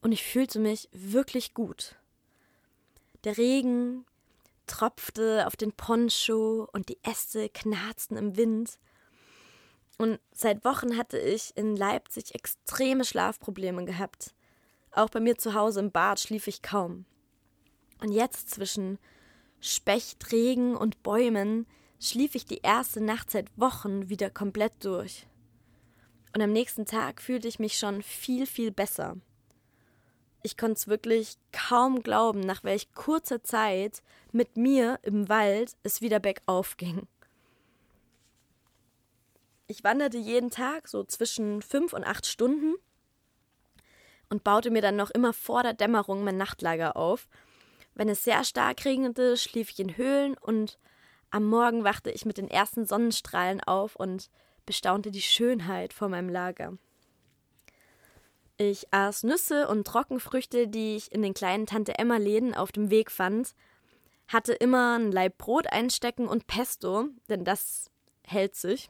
und 0.00 0.12
ich 0.12 0.22
fühlte 0.22 0.60
mich 0.60 0.88
wirklich 0.92 1.52
gut. 1.52 1.96
Der 3.24 3.36
Regen 3.36 4.06
tropfte 4.68 5.48
auf 5.48 5.56
den 5.56 5.72
Poncho 5.72 6.68
und 6.72 6.88
die 6.88 7.02
Äste 7.02 7.48
knarzten 7.48 8.16
im 8.16 8.36
Wind. 8.36 8.78
Und 9.98 10.20
seit 10.32 10.64
Wochen 10.64 10.96
hatte 10.96 11.18
ich 11.18 11.56
in 11.56 11.74
Leipzig 11.74 12.36
extreme 12.36 13.04
Schlafprobleme 13.04 13.84
gehabt. 13.84 14.32
Auch 14.92 15.10
bei 15.10 15.18
mir 15.18 15.36
zu 15.38 15.54
Hause 15.54 15.80
im 15.80 15.90
Bad 15.90 16.20
schlief 16.20 16.46
ich 16.46 16.62
kaum. 16.62 17.04
Und 18.00 18.12
jetzt 18.12 18.48
zwischen 18.48 19.00
Specht, 19.64 20.32
Regen 20.32 20.76
und 20.76 21.04
Bäumen 21.04 21.66
schlief 22.00 22.34
ich 22.34 22.44
die 22.44 22.62
erste 22.62 23.00
Nacht 23.00 23.30
seit 23.30 23.46
Wochen 23.56 24.08
wieder 24.08 24.28
komplett 24.28 24.72
durch. 24.84 25.28
Und 26.34 26.42
am 26.42 26.52
nächsten 26.52 26.84
Tag 26.84 27.22
fühlte 27.22 27.46
ich 27.46 27.60
mich 27.60 27.78
schon 27.78 28.02
viel, 28.02 28.46
viel 28.46 28.72
besser. 28.72 29.16
Ich 30.42 30.56
konnte 30.56 30.72
es 30.72 30.88
wirklich 30.88 31.36
kaum 31.52 32.02
glauben, 32.02 32.40
nach 32.40 32.64
welch 32.64 32.92
kurzer 32.92 33.44
Zeit 33.44 34.02
mit 34.32 34.56
mir 34.56 34.98
im 35.02 35.28
Wald 35.28 35.76
es 35.84 36.00
wieder 36.00 36.18
bergauf 36.18 36.76
ging. 36.76 37.06
Ich 39.68 39.84
wanderte 39.84 40.18
jeden 40.18 40.50
Tag 40.50 40.88
so 40.88 41.04
zwischen 41.04 41.62
fünf 41.62 41.92
und 41.92 42.02
acht 42.02 42.26
Stunden 42.26 42.74
und 44.28 44.42
baute 44.42 44.72
mir 44.72 44.82
dann 44.82 44.96
noch 44.96 45.10
immer 45.10 45.32
vor 45.32 45.62
der 45.62 45.74
Dämmerung 45.74 46.24
mein 46.24 46.36
Nachtlager 46.36 46.96
auf. 46.96 47.28
Wenn 47.94 48.08
es 48.08 48.24
sehr 48.24 48.44
stark 48.44 48.84
regnete, 48.84 49.36
schlief 49.36 49.70
ich 49.70 49.80
in 49.80 49.96
Höhlen 49.96 50.36
und 50.38 50.78
am 51.30 51.44
Morgen 51.46 51.84
wachte 51.84 52.10
ich 52.10 52.26
mit 52.26 52.38
den 52.38 52.48
ersten 52.48 52.86
Sonnenstrahlen 52.86 53.60
auf 53.60 53.96
und 53.96 54.30
bestaunte 54.66 55.10
die 55.10 55.22
Schönheit 55.22 55.92
vor 55.92 56.08
meinem 56.08 56.28
Lager. 56.28 56.76
Ich 58.58 58.92
aß 58.92 59.24
Nüsse 59.24 59.66
und 59.68 59.86
Trockenfrüchte, 59.86 60.68
die 60.68 60.96
ich 60.96 61.10
in 61.10 61.22
den 61.22 61.34
kleinen 61.34 61.66
Tante 61.66 61.98
Emma 61.98 62.18
Läden 62.18 62.54
auf 62.54 62.70
dem 62.70 62.90
Weg 62.90 63.10
fand, 63.10 63.54
hatte 64.28 64.52
immer 64.52 64.98
ein 64.98 65.10
Laib 65.10 65.38
Brot 65.38 65.66
einstecken 65.66 66.28
und 66.28 66.46
Pesto, 66.46 67.08
denn 67.28 67.44
das 67.44 67.90
hält 68.24 68.54
sich. 68.54 68.88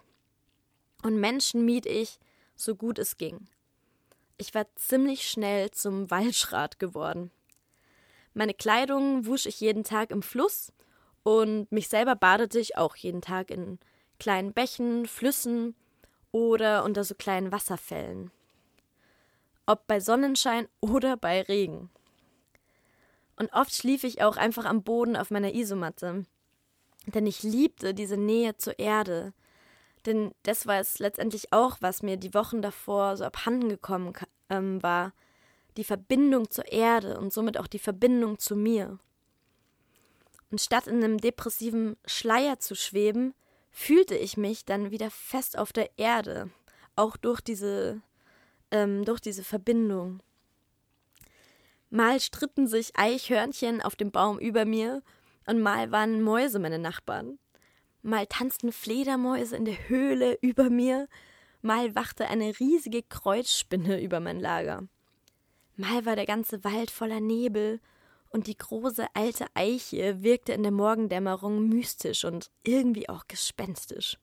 Und 1.03 1.19
Menschen 1.19 1.65
mied 1.65 1.87
ich, 1.87 2.19
so 2.55 2.75
gut 2.75 2.99
es 2.99 3.17
ging. 3.17 3.49
Ich 4.37 4.55
war 4.55 4.67
ziemlich 4.77 5.29
schnell 5.29 5.71
zum 5.71 6.11
Waldschrat 6.11 6.79
geworden. 6.79 7.31
Meine 8.35 8.55
Kleidung 8.55 9.27
wusch 9.27 9.47
ich 9.47 9.61
jeden 9.61 9.85
Tag 9.85 10.11
im 10.11 10.23
Fluss 10.23 10.73
und 11.23 11.71
mich 11.71 11.89
selber 11.89 12.17
badete 12.17 12.59
ich 12.59 12.77
auch 12.77 12.97
jeden 12.97 13.21
Tag 13.21 13.51
in 13.51 13.79
kleinen 14.19 14.53
Bächen, 14.53 15.07
Flüssen 15.07 15.75
oder 16.31 16.85
unter 16.85 17.05
so 17.05 17.15
kleinen 17.15 17.53
Wasserfällen. 17.53 18.31
Ob 19.67 19.87
bei 19.87 20.01
Sonnenschein 20.01 20.69
oder 20.81 21.17
bei 21.17 21.43
Regen. 21.43 21.91
Und 23.37 23.53
oft 23.53 23.75
schlief 23.75 24.05
ich 24.05 24.23
auch 24.23 24.37
einfach 24.37 24.65
am 24.65 24.83
Boden 24.83 25.17
auf 25.17 25.31
meiner 25.31 25.55
Isomatte. 25.55 26.25
Denn 27.07 27.27
ich 27.27 27.43
liebte 27.43 27.95
diese 27.95 28.17
Nähe 28.17 28.57
zur 28.57 28.79
Erde. 28.79 29.33
Denn 30.07 30.33
das 30.43 30.67
war 30.67 30.79
es 30.79 30.99
letztendlich 30.99 31.53
auch, 31.53 31.79
was 31.81 32.03
mir 32.03 32.17
die 32.17 32.35
Wochen 32.35 32.63
davor 32.63 33.17
so 33.17 33.25
abhanden 33.25 33.69
gekommen 33.69 34.13
ähm, 34.51 34.83
war. 34.83 35.13
Die 35.77 35.85
Verbindung 35.85 36.51
zur 36.51 36.71
Erde 36.71 37.19
und 37.19 37.33
somit 37.33 37.59
auch 37.59 37.67
die 37.67 37.79
Verbindung 37.79 38.39
zu 38.39 38.57
mir. 38.57 38.99
Und 40.51 40.61
statt 40.61 40.87
in 40.87 41.03
einem 41.03 41.19
depressiven 41.19 41.97
Schleier 42.05 42.59
zu 42.59 42.75
schweben, 42.75 43.35
fühlte 43.71 44.15
ich 44.15 44.37
mich 44.37 44.65
dann 44.65 44.91
wieder 44.91 45.11
fest 45.11 45.59
auf 45.59 45.73
der 45.73 45.91
Erde, 45.99 46.51
auch 46.95 47.17
durch 47.17 47.41
diese 47.41 48.03
ähm, 48.71 49.05
durch 49.05 49.21
diese 49.21 49.45
Verbindung. 49.45 50.21
Mal 51.91 52.21
stritten 52.21 52.67
sich 52.67 52.97
Eichhörnchen 52.97 53.83
auf 53.83 53.97
dem 53.97 54.11
Baum 54.11 54.39
über 54.39 54.65
mir 54.65 55.03
und 55.47 55.61
mal 55.61 55.93
waren 55.93 56.23
Mäuse 56.23 56.59
meine 56.59 56.79
Nachbarn. 56.79 57.39
Mal 58.03 58.27
tanzten 58.27 58.73
Fledermäuse 58.73 59.57
in 59.57 59.65
der 59.65 59.89
Höhle 59.89 60.39
über 60.41 60.71
mir, 60.71 61.09
mal 61.61 61.95
wachte 61.95 62.27
eine 62.27 62.59
riesige 62.59 63.03
Kreuzspinne 63.03 64.03
über 64.03 64.21
mein 64.21 64.41
Lager. 64.41 64.89
Mal 65.83 66.07
war 66.07 66.15
der 66.15 66.27
ganze 66.27 66.63
Wald 66.63 66.93
voller 66.93 67.19
Nebel 67.19 67.81
und 68.31 68.47
die 68.47 68.57
große 68.57 69.05
alte 69.15 69.47
Eiche 69.55 70.23
wirkte 70.23 70.53
in 70.53 70.63
der 70.63 70.71
Morgendämmerung 70.71 71.69
mystisch 71.69 72.25
und 72.25 72.53
irgendwie 72.63 73.09
auch 73.09 73.27
gespenstisch. 73.27 74.17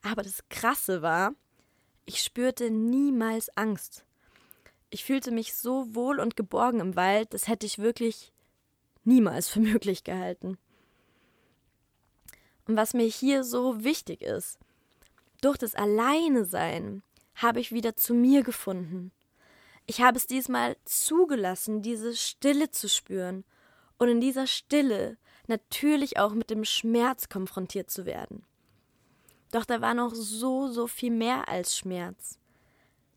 Aber 0.00 0.22
das 0.22 0.48
Krasse 0.48 1.02
war, 1.02 1.34
ich 2.06 2.22
spürte 2.22 2.70
niemals 2.70 3.54
Angst. 3.54 4.06
Ich 4.88 5.04
fühlte 5.04 5.30
mich 5.30 5.54
so 5.54 5.94
wohl 5.94 6.20
und 6.20 6.36
geborgen 6.36 6.80
im 6.80 6.96
Wald, 6.96 7.34
das 7.34 7.48
hätte 7.48 7.66
ich 7.66 7.78
wirklich 7.78 8.32
niemals 9.04 9.50
für 9.50 9.60
möglich 9.72 10.04
gehalten. 10.04 10.56
Und 12.66 12.76
was 12.76 12.94
mir 12.94 13.04
hier 13.04 13.44
so 13.44 13.84
wichtig 13.84 14.22
ist, 14.22 14.58
durch 15.42 15.58
das 15.58 15.74
Alleine-Sein 15.74 17.02
habe 17.34 17.60
ich 17.60 17.72
wieder 17.72 17.94
zu 17.94 18.14
mir 18.14 18.42
gefunden. 18.42 19.12
Ich 19.86 20.00
habe 20.00 20.16
es 20.16 20.26
diesmal 20.26 20.76
zugelassen, 20.84 21.80
diese 21.80 22.16
Stille 22.16 22.70
zu 22.70 22.88
spüren 22.88 23.44
und 23.98 24.08
in 24.08 24.20
dieser 24.20 24.46
Stille 24.46 25.16
natürlich 25.46 26.18
auch 26.18 26.34
mit 26.34 26.50
dem 26.50 26.64
Schmerz 26.64 27.28
konfrontiert 27.28 27.90
zu 27.90 28.04
werden. 28.04 28.44
Doch 29.52 29.64
da 29.64 29.80
war 29.80 29.94
noch 29.94 30.12
so, 30.12 30.68
so 30.68 30.88
viel 30.88 31.12
mehr 31.12 31.48
als 31.48 31.76
Schmerz. 31.76 32.38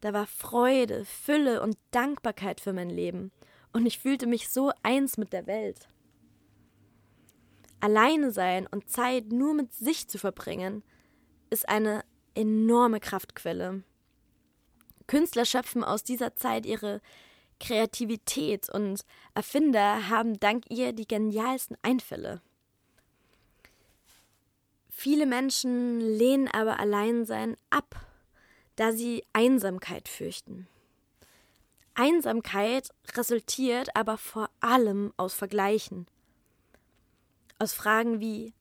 Da 0.02 0.14
war 0.14 0.28
Freude, 0.28 1.06
Fülle 1.06 1.62
und 1.62 1.78
Dankbarkeit 1.92 2.62
für 2.62 2.74
mein 2.74 2.90
Leben, 2.90 3.32
und 3.74 3.86
ich 3.86 4.00
fühlte 4.00 4.26
mich 4.26 4.50
so 4.50 4.72
eins 4.82 5.18
mit 5.18 5.34
der 5.34 5.46
Welt. 5.48 5.90
Alleine 7.82 8.32
sein 8.32 8.68
und 8.68 8.90
Zeit 8.90 9.32
nur 9.32 9.54
mit 9.54 9.74
sich 9.74 10.08
zu 10.08 10.18
verbringen, 10.18 10.84
ist 11.50 11.68
eine 11.68 12.04
enorme 12.36 13.00
Kraftquelle. 13.00 13.84
Künstler 15.10 15.44
schöpfen 15.44 15.84
aus 15.84 16.04
dieser 16.04 16.36
Zeit 16.36 16.68
ihre 16.68 17.02
Kreativität 17.60 18.70
und 18.70 19.04
Erfinder 19.34 20.08
haben 20.08 20.40
dank 20.40 20.66
ihr 20.70 20.94
die 20.94 21.08
genialsten 21.08 21.76
Einfälle. 21.82 22.42
Viele 24.92 25.26
Menschen 25.26 26.00
lehnen 26.00 26.48
aber 26.48 26.80
Alleinsein 26.80 27.58
ab, 27.72 27.96
da 28.76 28.92
sie 28.92 29.26
Einsamkeit 29.34 30.08
fürchten. 30.08 30.68
Einsamkeit 31.96 32.90
resultiert 33.18 33.96
aber 33.96 34.18
vor 34.18 34.52
allem 34.60 35.12
aus 35.18 35.34
Vergleichen. 35.34 36.06
Aus 37.58 37.74
Fragen 37.74 38.20
wie 38.20 38.54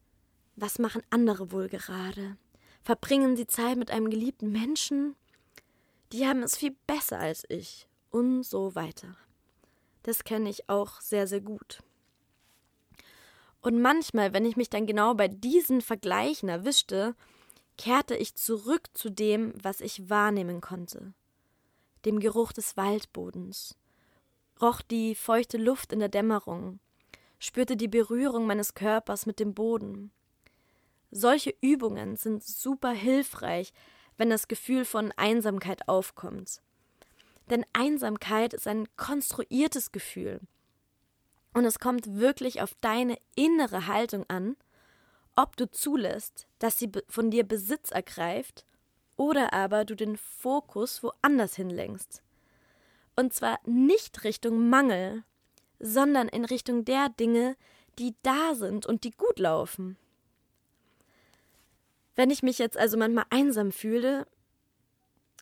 Was 0.57 0.79
machen 0.79 1.03
andere 1.11 1.53
wohl 1.53 1.69
gerade? 1.69 2.39
Verbringen 2.83 3.37
sie 3.37 3.47
Zeit 3.47 3.77
mit 3.77 3.91
einem 3.91 4.09
geliebten 4.09 4.51
Menschen? 4.51 5.15
Die 6.13 6.27
haben 6.27 6.43
es 6.43 6.57
viel 6.57 6.77
besser 6.87 7.19
als 7.19 7.45
ich. 7.49 7.87
Und 8.11 8.43
so 8.43 8.75
weiter. 8.75 9.17
Das 10.03 10.25
kenne 10.25 10.49
ich 10.49 10.71
auch 10.71 11.01
sehr, 11.01 11.27
sehr 11.27 11.43
gut. 11.43 11.83
Und 13.61 13.83
manchmal, 13.83 14.33
wenn 14.33 14.47
ich 14.47 14.57
mich 14.57 14.71
dann 14.71 14.87
genau 14.87 15.15
bei 15.15 15.29
diesen 15.29 15.83
Vergleichen 15.83 16.49
erwischte, 16.49 17.15
kehrte 17.77 18.17
ich 18.17 18.35
zurück 18.35 18.89
zu 18.95 19.11
dem, 19.11 19.53
was 19.63 19.83
ich 19.83 20.09
wahrnehmen 20.09 20.63
konnte. 20.63 21.13
Dem 22.07 22.19
Geruch 22.21 22.53
des 22.53 22.77
Waldbodens, 22.79 23.77
roch 24.63 24.81
die 24.81 25.15
feuchte 25.15 25.59
Luft 25.59 25.93
in 25.93 25.99
der 25.99 26.09
Dämmerung, 26.09 26.81
spürte 27.39 27.77
die 27.77 27.89
Berührung 27.89 28.47
meines 28.47 28.75
Körpers 28.75 29.27
mit 29.27 29.39
dem 29.39 29.53
Boden, 29.53 30.13
solche 31.11 31.55
Übungen 31.61 32.17
sind 32.17 32.43
super 32.43 32.91
hilfreich, 32.91 33.73
wenn 34.19 34.29
das 34.29 34.49
Gefühl 34.49 34.85
von 34.85 35.13
Einsamkeit 35.17 35.89
aufkommt. 35.89 36.61
Denn 37.49 37.65
Einsamkeit 37.73 38.53
ist 38.53 38.69
ein 38.69 38.87
konstruiertes 38.97 39.91
Gefühl. 39.93 40.41
Und 41.55 41.65
es 41.65 41.79
kommt 41.79 42.19
wirklich 42.19 42.61
auf 42.61 42.75
deine 42.83 43.19
innere 43.35 43.87
Haltung 43.87 44.25
an, 44.29 44.57
ob 45.35 45.57
du 45.57 45.71
zulässt, 45.71 46.47
dass 46.59 46.79
sie 46.79 46.91
von 47.09 47.31
dir 47.31 47.45
Besitz 47.45 47.91
ergreift 47.91 48.67
oder 49.17 49.53
aber 49.53 49.85
du 49.85 49.95
den 49.95 50.17
Fokus 50.17 51.03
woanders 51.03 51.57
hinlenkst. 51.57 52.23
Und 53.17 53.33
zwar 53.33 53.59
nicht 53.65 54.25
Richtung 54.25 54.69
Mangel, 54.69 55.25
sondern 55.81 56.29
in 56.29 56.45
Richtung 56.45 56.85
der 56.85 57.09
Dinge, 57.09 57.57
die 57.99 58.15
da 58.23 58.55
sind 58.55 58.87
und 58.87 59.05
die 59.05 59.11
gut 59.11 59.39
laufen. 59.39 59.97
Wenn 62.19 62.31
ich 62.31 62.43
mich 62.43 62.59
jetzt 62.59 62.77
also 62.77 62.97
manchmal 62.97 63.27
einsam 63.31 63.71
fühle 63.71 64.27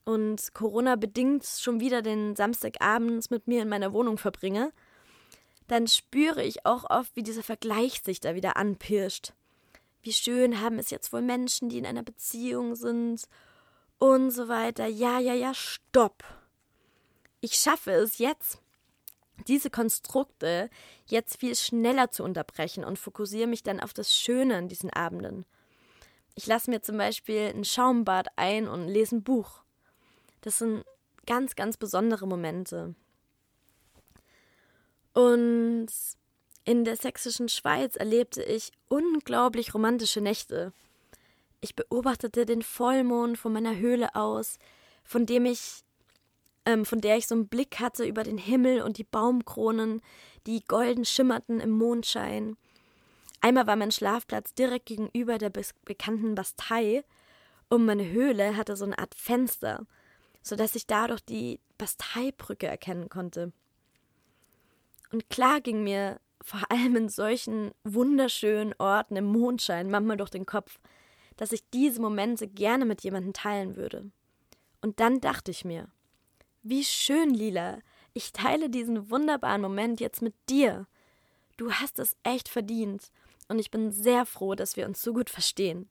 und 0.04 0.52
Corona 0.52 0.96
bedingt 0.96 1.46
schon 1.46 1.80
wieder 1.80 2.02
den 2.02 2.36
Samstagabend 2.36 3.30
mit 3.30 3.48
mir 3.48 3.62
in 3.62 3.70
meiner 3.70 3.94
Wohnung 3.94 4.18
verbringe, 4.18 4.74
dann 5.68 5.86
spüre 5.86 6.42
ich 6.42 6.66
auch 6.66 6.84
oft, 6.90 7.16
wie 7.16 7.22
dieser 7.22 7.42
Vergleich 7.42 8.02
sich 8.02 8.20
da 8.20 8.34
wieder 8.34 8.58
anpirscht. 8.58 9.32
Wie 10.02 10.12
schön 10.12 10.60
haben 10.60 10.78
es 10.78 10.90
jetzt 10.90 11.14
wohl 11.14 11.22
Menschen, 11.22 11.70
die 11.70 11.78
in 11.78 11.86
einer 11.86 12.02
Beziehung 12.02 12.74
sind 12.74 13.22
und 13.98 14.30
so 14.30 14.48
weiter. 14.48 14.86
Ja, 14.86 15.18
ja, 15.18 15.32
ja, 15.32 15.54
stopp. 15.54 16.24
Ich 17.40 17.54
schaffe 17.54 17.92
es 17.92 18.18
jetzt, 18.18 18.60
diese 19.48 19.70
Konstrukte 19.70 20.68
jetzt 21.06 21.40
viel 21.40 21.56
schneller 21.56 22.10
zu 22.10 22.22
unterbrechen 22.22 22.84
und 22.84 22.98
fokussiere 22.98 23.46
mich 23.46 23.62
dann 23.62 23.80
auf 23.80 23.94
das 23.94 24.14
Schöne 24.14 24.56
an 24.58 24.68
diesen 24.68 24.90
Abenden. 24.90 25.46
Ich 26.36 26.46
lasse 26.46 26.70
mir 26.70 26.82
zum 26.82 26.98
Beispiel 26.98 27.52
ein 27.54 27.64
Schaumbad 27.64 28.28
ein 28.36 28.68
und 28.68 28.86
lese 28.86 29.16
ein 29.16 29.24
Buch. 29.24 29.62
Das 30.42 30.58
sind 30.58 30.84
ganz, 31.26 31.56
ganz 31.56 31.78
besondere 31.78 32.28
Momente. 32.28 32.94
Und 35.14 35.88
in 36.66 36.84
der 36.84 36.96
sächsischen 36.96 37.48
Schweiz 37.48 37.96
erlebte 37.96 38.42
ich 38.42 38.70
unglaublich 38.88 39.72
romantische 39.72 40.20
Nächte. 40.20 40.74
Ich 41.62 41.74
beobachtete 41.74 42.44
den 42.44 42.60
Vollmond 42.60 43.38
von 43.38 43.54
meiner 43.54 43.76
Höhle 43.76 44.14
aus, 44.14 44.58
von 45.04 45.24
dem 45.24 45.46
ich, 45.46 45.84
ähm, 46.66 46.84
von 46.84 47.00
der 47.00 47.16
ich 47.16 47.28
so 47.28 47.34
einen 47.34 47.48
Blick 47.48 47.80
hatte 47.80 48.04
über 48.04 48.24
den 48.24 48.36
Himmel 48.36 48.82
und 48.82 48.98
die 48.98 49.04
Baumkronen, 49.04 50.02
die 50.46 50.62
golden 50.62 51.06
schimmerten 51.06 51.60
im 51.60 51.70
Mondschein. 51.70 52.58
Einmal 53.40 53.66
war 53.66 53.76
mein 53.76 53.92
Schlafplatz 53.92 54.54
direkt 54.54 54.86
gegenüber 54.86 55.38
der 55.38 55.50
bekannten 55.84 56.34
Bastei 56.34 57.04
und 57.68 57.84
meine 57.84 58.08
Höhle 58.08 58.56
hatte 58.56 58.76
so 58.76 58.84
eine 58.84 58.98
Art 58.98 59.14
Fenster, 59.14 59.86
sodass 60.42 60.74
ich 60.74 60.86
dadurch 60.86 61.24
die 61.24 61.60
Basteibrücke 61.78 62.66
erkennen 62.66 63.08
konnte. 63.08 63.52
Und 65.12 65.28
klar 65.30 65.60
ging 65.60 65.82
mir 65.82 66.20
vor 66.42 66.60
allem 66.70 66.96
in 66.96 67.08
solchen 67.08 67.72
wunderschönen 67.84 68.74
Orten 68.78 69.16
im 69.16 69.24
Mondschein 69.24 69.90
manchmal 69.90 70.16
durch 70.16 70.30
den 70.30 70.46
Kopf, 70.46 70.78
dass 71.36 71.52
ich 71.52 71.68
diese 71.70 72.00
Momente 72.00 72.48
gerne 72.48 72.84
mit 72.84 73.02
jemandem 73.02 73.32
teilen 73.32 73.76
würde. 73.76 74.10
Und 74.80 75.00
dann 75.00 75.20
dachte 75.20 75.50
ich 75.50 75.64
mir, 75.64 75.88
wie 76.62 76.84
schön, 76.84 77.30
Lila, 77.30 77.78
ich 78.12 78.32
teile 78.32 78.70
diesen 78.70 79.10
wunderbaren 79.10 79.60
Moment 79.60 80.00
jetzt 80.00 80.22
mit 80.22 80.34
dir. 80.48 80.86
Du 81.56 81.72
hast 81.72 81.98
es 81.98 82.16
echt 82.22 82.48
verdient 82.48 83.10
und 83.48 83.58
ich 83.58 83.70
bin 83.70 83.92
sehr 83.92 84.26
froh, 84.26 84.54
dass 84.54 84.76
wir 84.76 84.86
uns 84.86 85.02
so 85.02 85.12
gut 85.12 85.30
verstehen. 85.30 85.88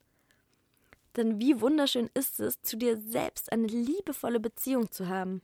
Denn 1.16 1.40
wie 1.40 1.62
wunderschön 1.62 2.10
ist 2.14 2.40
es, 2.40 2.62
zu 2.62 2.78
dir 2.78 2.98
selbst 2.98 3.52
eine 3.52 3.68
liebevolle 3.68 4.40
Beziehung 4.40 4.92
zu 4.92 5.08
haben. 5.08 5.42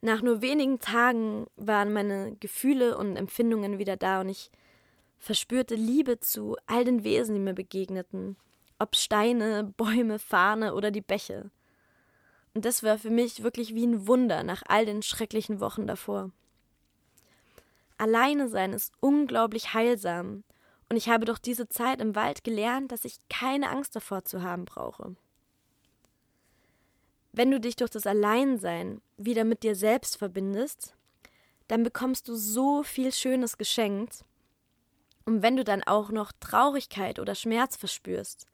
Nach 0.00 0.22
nur 0.22 0.42
wenigen 0.42 0.80
Tagen 0.80 1.46
waren 1.56 1.92
meine 1.92 2.36
Gefühle 2.36 2.96
und 2.98 3.16
Empfindungen 3.16 3.78
wieder 3.78 3.96
da 3.96 4.20
und 4.20 4.28
ich 4.28 4.50
verspürte 5.18 5.74
Liebe 5.74 6.20
zu 6.20 6.56
all 6.66 6.84
den 6.84 7.02
Wesen, 7.02 7.34
die 7.34 7.40
mir 7.40 7.54
begegneten, 7.54 8.36
ob 8.78 8.96
Steine, 8.96 9.64
Bäume, 9.76 10.18
Fahne 10.18 10.74
oder 10.74 10.90
die 10.90 11.00
Bäche. 11.00 11.50
Und 12.52 12.64
das 12.66 12.82
war 12.82 12.98
für 12.98 13.10
mich 13.10 13.42
wirklich 13.42 13.74
wie 13.74 13.86
ein 13.86 14.06
Wunder 14.06 14.42
nach 14.42 14.62
all 14.66 14.84
den 14.84 15.02
schrecklichen 15.02 15.58
Wochen 15.60 15.86
davor. 15.86 16.30
Alleine 18.04 18.50
sein 18.50 18.74
ist 18.74 18.92
unglaublich 19.00 19.72
heilsam, 19.72 20.44
und 20.90 20.98
ich 20.98 21.08
habe 21.08 21.24
durch 21.24 21.38
diese 21.38 21.70
Zeit 21.70 22.02
im 22.02 22.14
Wald 22.14 22.44
gelernt, 22.44 22.92
dass 22.92 23.06
ich 23.06 23.16
keine 23.30 23.70
Angst 23.70 23.96
davor 23.96 24.26
zu 24.26 24.42
haben 24.42 24.66
brauche. 24.66 25.16
Wenn 27.32 27.50
du 27.50 27.58
dich 27.58 27.76
durch 27.76 27.90
das 27.90 28.06
Alleinsein 28.06 29.00
wieder 29.16 29.44
mit 29.44 29.62
dir 29.62 29.74
selbst 29.74 30.18
verbindest, 30.18 30.94
dann 31.66 31.82
bekommst 31.82 32.28
du 32.28 32.36
so 32.36 32.82
viel 32.82 33.10
Schönes 33.10 33.56
geschenkt. 33.56 34.22
Und 35.24 35.40
wenn 35.40 35.56
du 35.56 35.64
dann 35.64 35.82
auch 35.82 36.10
noch 36.10 36.30
Traurigkeit 36.40 37.18
oder 37.18 37.34
Schmerz 37.34 37.74
verspürst, 37.74 38.46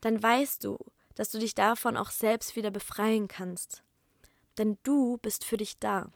dann 0.00 0.22
weißt 0.22 0.64
du, 0.64 0.78
dass 1.16 1.30
du 1.30 1.38
dich 1.38 1.54
davon 1.54 1.98
auch 1.98 2.10
selbst 2.10 2.56
wieder 2.56 2.70
befreien 2.70 3.28
kannst. 3.28 3.82
Denn 4.56 4.78
du 4.84 5.18
bist 5.18 5.44
für 5.44 5.58
dich 5.58 5.78
da. 5.78 6.10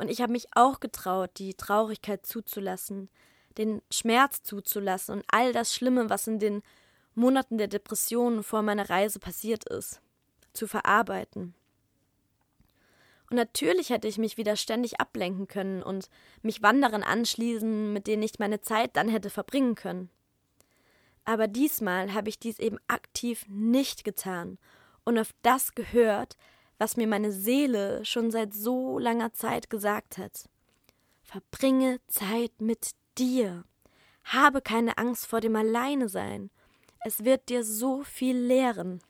Und 0.00 0.10
ich 0.10 0.22
habe 0.22 0.32
mich 0.32 0.46
auch 0.54 0.80
getraut, 0.80 1.30
die 1.36 1.52
Traurigkeit 1.52 2.24
zuzulassen, 2.24 3.10
den 3.58 3.82
Schmerz 3.92 4.42
zuzulassen 4.42 5.16
und 5.16 5.24
all 5.30 5.52
das 5.52 5.74
Schlimme, 5.74 6.08
was 6.08 6.26
in 6.26 6.38
den 6.38 6.62
Monaten 7.14 7.58
der 7.58 7.68
Depression 7.68 8.42
vor 8.42 8.62
meiner 8.62 8.88
Reise 8.88 9.18
passiert 9.18 9.68
ist, 9.68 10.00
zu 10.54 10.66
verarbeiten. 10.66 11.54
Und 13.28 13.36
natürlich 13.36 13.90
hätte 13.90 14.08
ich 14.08 14.16
mich 14.16 14.38
wieder 14.38 14.56
ständig 14.56 15.00
ablenken 15.00 15.48
können 15.48 15.82
und 15.82 16.08
mich 16.40 16.62
Wanderern 16.62 17.02
anschließen, 17.02 17.92
mit 17.92 18.06
denen 18.06 18.22
ich 18.22 18.38
meine 18.38 18.62
Zeit 18.62 18.96
dann 18.96 19.10
hätte 19.10 19.28
verbringen 19.28 19.74
können. 19.74 20.08
Aber 21.26 21.46
diesmal 21.46 22.14
habe 22.14 22.30
ich 22.30 22.38
dies 22.38 22.58
eben 22.58 22.78
aktiv 22.88 23.44
nicht 23.48 24.04
getan 24.04 24.56
und 25.04 25.18
auf 25.18 25.34
das 25.42 25.74
gehört, 25.74 26.38
was 26.80 26.96
mir 26.96 27.06
meine 27.06 27.30
Seele 27.30 28.02
schon 28.06 28.30
seit 28.30 28.54
so 28.54 28.98
langer 28.98 29.34
Zeit 29.34 29.68
gesagt 29.68 30.16
hat. 30.16 30.48
Verbringe 31.22 32.00
Zeit 32.08 32.52
mit 32.58 32.92
dir. 33.18 33.64
Habe 34.24 34.62
keine 34.62 34.96
Angst 34.96 35.26
vor 35.26 35.42
dem 35.42 35.56
Alleinesein. 35.56 36.50
Es 37.04 37.22
wird 37.22 37.50
dir 37.50 37.64
so 37.64 38.02
viel 38.02 38.34
lehren. 38.34 39.02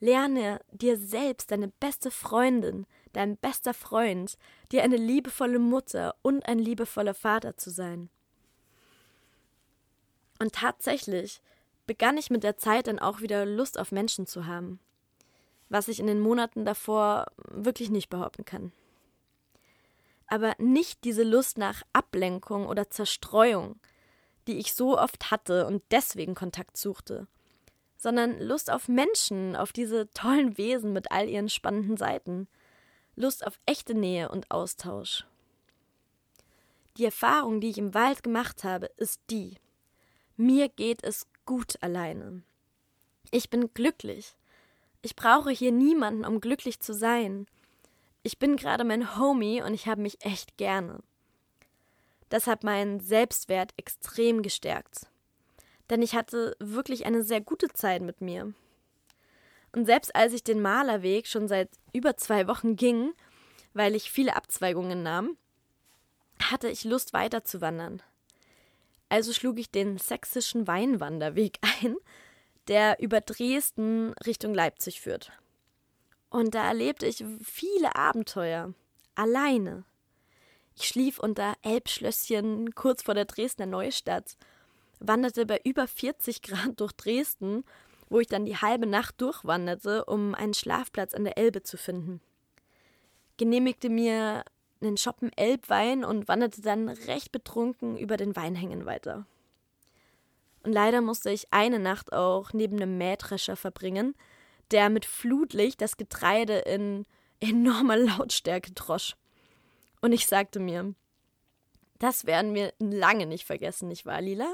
Lerne 0.00 0.60
dir 0.72 0.96
selbst 0.96 1.52
deine 1.52 1.68
beste 1.68 2.10
Freundin, 2.10 2.86
dein 3.12 3.36
bester 3.36 3.72
Freund, 3.72 4.36
dir 4.72 4.82
eine 4.82 4.96
liebevolle 4.96 5.60
Mutter 5.60 6.16
und 6.22 6.44
ein 6.46 6.58
liebevoller 6.58 7.14
Vater 7.14 7.56
zu 7.56 7.70
sein. 7.70 8.10
Und 10.40 10.54
tatsächlich 10.54 11.40
begann 11.86 12.16
ich 12.16 12.30
mit 12.30 12.42
der 12.42 12.56
Zeit 12.56 12.88
dann 12.88 12.98
auch 12.98 13.20
wieder 13.20 13.46
Lust 13.46 13.78
auf 13.78 13.92
Menschen 13.92 14.26
zu 14.26 14.46
haben 14.46 14.80
was 15.72 15.88
ich 15.88 15.98
in 16.00 16.06
den 16.06 16.20
Monaten 16.20 16.66
davor 16.66 17.26
wirklich 17.48 17.88
nicht 17.88 18.10
behaupten 18.10 18.44
kann. 18.44 18.72
Aber 20.26 20.54
nicht 20.58 21.02
diese 21.04 21.22
Lust 21.22 21.56
nach 21.56 21.82
Ablenkung 21.94 22.66
oder 22.66 22.90
Zerstreuung, 22.90 23.80
die 24.46 24.58
ich 24.58 24.74
so 24.74 24.98
oft 24.98 25.30
hatte 25.30 25.66
und 25.66 25.82
deswegen 25.90 26.34
Kontakt 26.34 26.76
suchte, 26.76 27.26
sondern 27.96 28.38
Lust 28.38 28.70
auf 28.70 28.86
Menschen, 28.86 29.56
auf 29.56 29.72
diese 29.72 30.10
tollen 30.10 30.58
Wesen 30.58 30.92
mit 30.92 31.10
all 31.10 31.26
ihren 31.26 31.48
spannenden 31.48 31.96
Seiten, 31.96 32.48
Lust 33.16 33.46
auf 33.46 33.58
echte 33.64 33.94
Nähe 33.94 34.28
und 34.28 34.50
Austausch. 34.50 35.24
Die 36.98 37.06
Erfahrung, 37.06 37.62
die 37.62 37.70
ich 37.70 37.78
im 37.78 37.94
Wald 37.94 38.22
gemacht 38.22 38.62
habe, 38.62 38.90
ist 38.98 39.22
die. 39.30 39.56
Mir 40.36 40.68
geht 40.68 41.02
es 41.02 41.26
gut 41.46 41.76
alleine. 41.80 42.42
Ich 43.30 43.48
bin 43.48 43.72
glücklich. 43.72 44.36
Ich 45.02 45.16
brauche 45.16 45.50
hier 45.50 45.72
niemanden, 45.72 46.24
um 46.24 46.40
glücklich 46.40 46.80
zu 46.80 46.94
sein. 46.94 47.46
Ich 48.22 48.38
bin 48.38 48.56
gerade 48.56 48.84
mein 48.84 49.18
Homie 49.18 49.60
und 49.60 49.74
ich 49.74 49.88
habe 49.88 50.00
mich 50.00 50.24
echt 50.24 50.56
gerne. 50.56 51.00
Das 52.28 52.46
hat 52.46 52.64
meinen 52.64 53.00
Selbstwert 53.00 53.72
extrem 53.76 54.42
gestärkt. 54.42 55.08
Denn 55.90 56.00
ich 56.02 56.14
hatte 56.14 56.56
wirklich 56.60 57.04
eine 57.04 57.24
sehr 57.24 57.40
gute 57.40 57.68
Zeit 57.68 58.00
mit 58.00 58.20
mir. 58.20 58.54
Und 59.72 59.86
selbst 59.86 60.14
als 60.14 60.32
ich 60.32 60.44
den 60.44 60.62
Malerweg 60.62 61.26
schon 61.26 61.48
seit 61.48 61.68
über 61.92 62.16
zwei 62.16 62.46
Wochen 62.46 62.76
ging, 62.76 63.12
weil 63.74 63.94
ich 63.94 64.10
viele 64.10 64.36
Abzweigungen 64.36 65.02
nahm, 65.02 65.36
hatte 66.40 66.68
ich 66.68 66.84
Lust 66.84 67.12
weiterzuwandern. 67.12 68.02
Also 69.08 69.32
schlug 69.32 69.58
ich 69.58 69.70
den 69.70 69.98
sächsischen 69.98 70.66
Weinwanderweg 70.66 71.58
ein, 71.82 71.96
der 72.68 72.98
über 73.00 73.20
Dresden 73.20 74.12
Richtung 74.26 74.54
Leipzig 74.54 75.00
führt. 75.00 75.32
Und 76.30 76.54
da 76.54 76.66
erlebte 76.66 77.06
ich 77.06 77.24
viele 77.42 77.94
Abenteuer. 77.94 78.72
Alleine. 79.14 79.84
Ich 80.74 80.88
schlief 80.88 81.18
unter 81.18 81.54
Elbschlösschen 81.62 82.74
kurz 82.74 83.02
vor 83.02 83.14
der 83.14 83.26
Dresdner 83.26 83.66
Neustadt, 83.66 84.36
wanderte 85.00 85.44
bei 85.44 85.60
über 85.64 85.86
40 85.86 86.40
Grad 86.42 86.80
durch 86.80 86.92
Dresden, 86.92 87.64
wo 88.08 88.20
ich 88.20 88.26
dann 88.26 88.44
die 88.46 88.56
halbe 88.56 88.86
Nacht 88.86 89.20
durchwanderte, 89.20 90.04
um 90.04 90.34
einen 90.34 90.54
Schlafplatz 90.54 91.14
an 91.14 91.24
der 91.24 91.36
Elbe 91.36 91.62
zu 91.62 91.76
finden. 91.76 92.20
Genehmigte 93.36 93.88
mir 93.88 94.44
einen 94.80 94.96
Schoppen 94.96 95.30
Elbwein 95.36 96.04
und 96.04 96.28
wanderte 96.28 96.62
dann 96.62 96.88
recht 96.88 97.32
betrunken 97.32 97.96
über 97.96 98.16
den 98.16 98.36
Weinhängen 98.36 98.86
weiter. 98.86 99.26
Und 100.62 100.72
leider 100.72 101.00
musste 101.00 101.30
ich 101.30 101.52
eine 101.52 101.78
Nacht 101.78 102.12
auch 102.12 102.52
neben 102.52 102.76
einem 102.76 102.98
Mähdrescher 102.98 103.56
verbringen, 103.56 104.14
der 104.70 104.90
mit 104.90 105.04
Flutlicht 105.04 105.80
das 105.80 105.96
Getreide 105.96 106.58
in 106.58 107.04
enormer 107.40 107.96
Lautstärke 107.96 108.72
drosch. 108.72 109.16
Und 110.00 110.12
ich 110.12 110.26
sagte 110.26 110.60
mir, 110.60 110.94
das 111.98 112.26
werden 112.26 112.54
wir 112.54 112.72
lange 112.78 113.26
nicht 113.26 113.44
vergessen, 113.44 113.88
nicht 113.88 114.06
wahr, 114.06 114.20
Lila? 114.20 114.52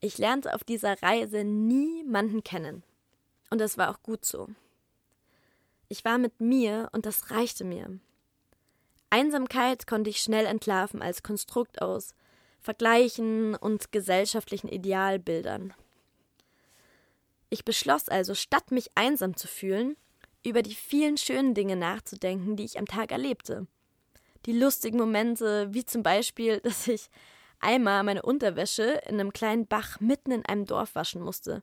Ich 0.00 0.18
lernte 0.18 0.54
auf 0.54 0.64
dieser 0.64 1.02
Reise 1.02 1.44
niemanden 1.44 2.42
kennen. 2.44 2.82
Und 3.50 3.60
das 3.60 3.78
war 3.78 3.90
auch 3.90 4.02
gut 4.02 4.24
so. 4.24 4.48
Ich 5.88 6.04
war 6.04 6.18
mit 6.18 6.40
mir 6.40 6.88
und 6.92 7.06
das 7.06 7.30
reichte 7.30 7.64
mir. 7.64 7.98
Einsamkeit 9.10 9.86
konnte 9.86 10.10
ich 10.10 10.18
schnell 10.18 10.46
entlarven 10.46 11.02
als 11.02 11.22
Konstrukt 11.22 11.80
aus 11.80 12.14
Vergleichen 12.64 13.54
und 13.54 13.92
gesellschaftlichen 13.92 14.68
Idealbildern. 14.68 15.74
Ich 17.50 17.62
beschloss 17.62 18.08
also, 18.08 18.34
statt 18.34 18.70
mich 18.70 18.90
einsam 18.94 19.36
zu 19.36 19.48
fühlen, 19.48 19.96
über 20.42 20.62
die 20.62 20.74
vielen 20.74 21.18
schönen 21.18 21.52
Dinge 21.52 21.76
nachzudenken, 21.76 22.56
die 22.56 22.64
ich 22.64 22.78
am 22.78 22.86
Tag 22.86 23.12
erlebte. 23.12 23.66
Die 24.46 24.58
lustigen 24.58 24.96
Momente, 24.96 25.74
wie 25.74 25.84
zum 25.84 26.02
Beispiel, 26.02 26.60
dass 26.64 26.88
ich 26.88 27.10
einmal 27.60 28.02
meine 28.02 28.22
Unterwäsche 28.22 28.98
in 29.06 29.20
einem 29.20 29.34
kleinen 29.34 29.66
Bach 29.66 30.00
mitten 30.00 30.32
in 30.32 30.46
einem 30.46 30.64
Dorf 30.64 30.94
waschen 30.94 31.20
musste 31.20 31.62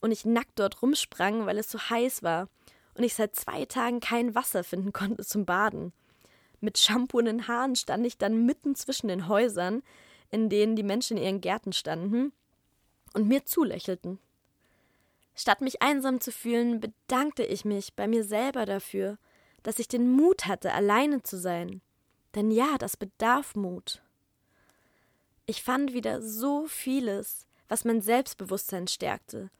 und 0.00 0.10
ich 0.10 0.24
nackt 0.24 0.58
dort 0.58 0.80
rumsprang, 0.80 1.44
weil 1.44 1.58
es 1.58 1.70
so 1.70 1.78
heiß 1.78 2.22
war 2.22 2.48
und 2.94 3.04
ich 3.04 3.12
seit 3.12 3.36
zwei 3.36 3.66
Tagen 3.66 4.00
kein 4.00 4.34
Wasser 4.34 4.64
finden 4.64 4.94
konnte 4.94 5.22
zum 5.22 5.44
Baden. 5.44 5.92
Mit 6.60 6.78
Shampoo 6.78 7.18
in 7.18 7.26
den 7.26 7.46
Haaren 7.46 7.76
stand 7.76 8.06
ich 8.06 8.16
dann 8.16 8.46
mitten 8.46 8.74
zwischen 8.74 9.08
den 9.08 9.28
Häusern, 9.28 9.82
in 10.30 10.48
denen 10.48 10.76
die 10.76 10.82
Menschen 10.82 11.16
in 11.16 11.24
ihren 11.24 11.40
Gärten 11.40 11.72
standen 11.72 12.32
und 13.14 13.28
mir 13.28 13.44
zulächelten. 13.44 14.18
Statt 15.34 15.60
mich 15.60 15.80
einsam 15.82 16.20
zu 16.20 16.32
fühlen, 16.32 16.80
bedankte 16.80 17.44
ich 17.44 17.64
mich 17.64 17.94
bei 17.94 18.06
mir 18.06 18.24
selber 18.24 18.66
dafür, 18.66 19.18
dass 19.62 19.78
ich 19.78 19.88
den 19.88 20.10
Mut 20.10 20.46
hatte, 20.46 20.72
alleine 20.72 21.22
zu 21.22 21.38
sein. 21.38 21.80
Denn 22.34 22.50
ja, 22.50 22.78
das 22.78 22.96
bedarf 22.96 23.54
Mut. 23.54 24.02
Ich 25.46 25.62
fand 25.62 25.92
wieder 25.92 26.22
so 26.22 26.66
vieles, 26.66 27.46
was 27.68 27.84
mein 27.84 28.02
Selbstbewusstsein 28.02 28.86
stärkte, 28.86 29.50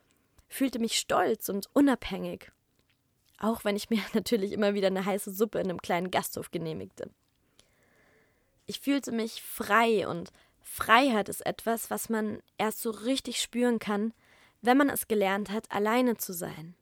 fühlte 0.47 0.79
mich 0.79 0.97
stolz 0.97 1.49
und 1.49 1.69
unabhängig. 1.73 2.51
Auch 3.37 3.63
wenn 3.65 3.75
ich 3.75 3.89
mir 3.89 4.01
natürlich 4.13 4.51
immer 4.51 4.73
wieder 4.73 4.87
eine 4.87 5.05
heiße 5.05 5.31
Suppe 5.31 5.59
in 5.59 5.69
einem 5.69 5.81
kleinen 5.81 6.11
Gasthof 6.11 6.51
genehmigte. 6.51 7.09
Ich 8.67 8.79
fühlte 8.79 9.11
mich 9.11 9.41
frei 9.41 10.07
und 10.07 10.31
Freiheit 10.61 11.29
ist 11.29 11.45
etwas, 11.45 11.89
was 11.89 12.09
man 12.09 12.41
erst 12.57 12.81
so 12.81 12.91
richtig 12.91 13.41
spüren 13.41 13.79
kann, 13.79 14.13
wenn 14.61 14.77
man 14.77 14.89
es 14.89 15.07
gelernt 15.07 15.49
hat, 15.49 15.71
alleine 15.71 16.17
zu 16.17 16.33
sein. 16.33 16.75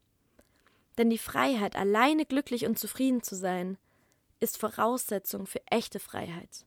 Denn 0.98 1.10
die 1.10 1.18
Freiheit, 1.18 1.76
alleine 1.76 2.26
glücklich 2.26 2.66
und 2.66 2.78
zufrieden 2.78 3.24
zu 3.24 3.36
sein, 3.36 3.78
ist 4.40 4.58
Voraussetzung 4.58 5.48
für 5.48 5.62
echte 5.68 6.00
Freiheit. 6.00 6.66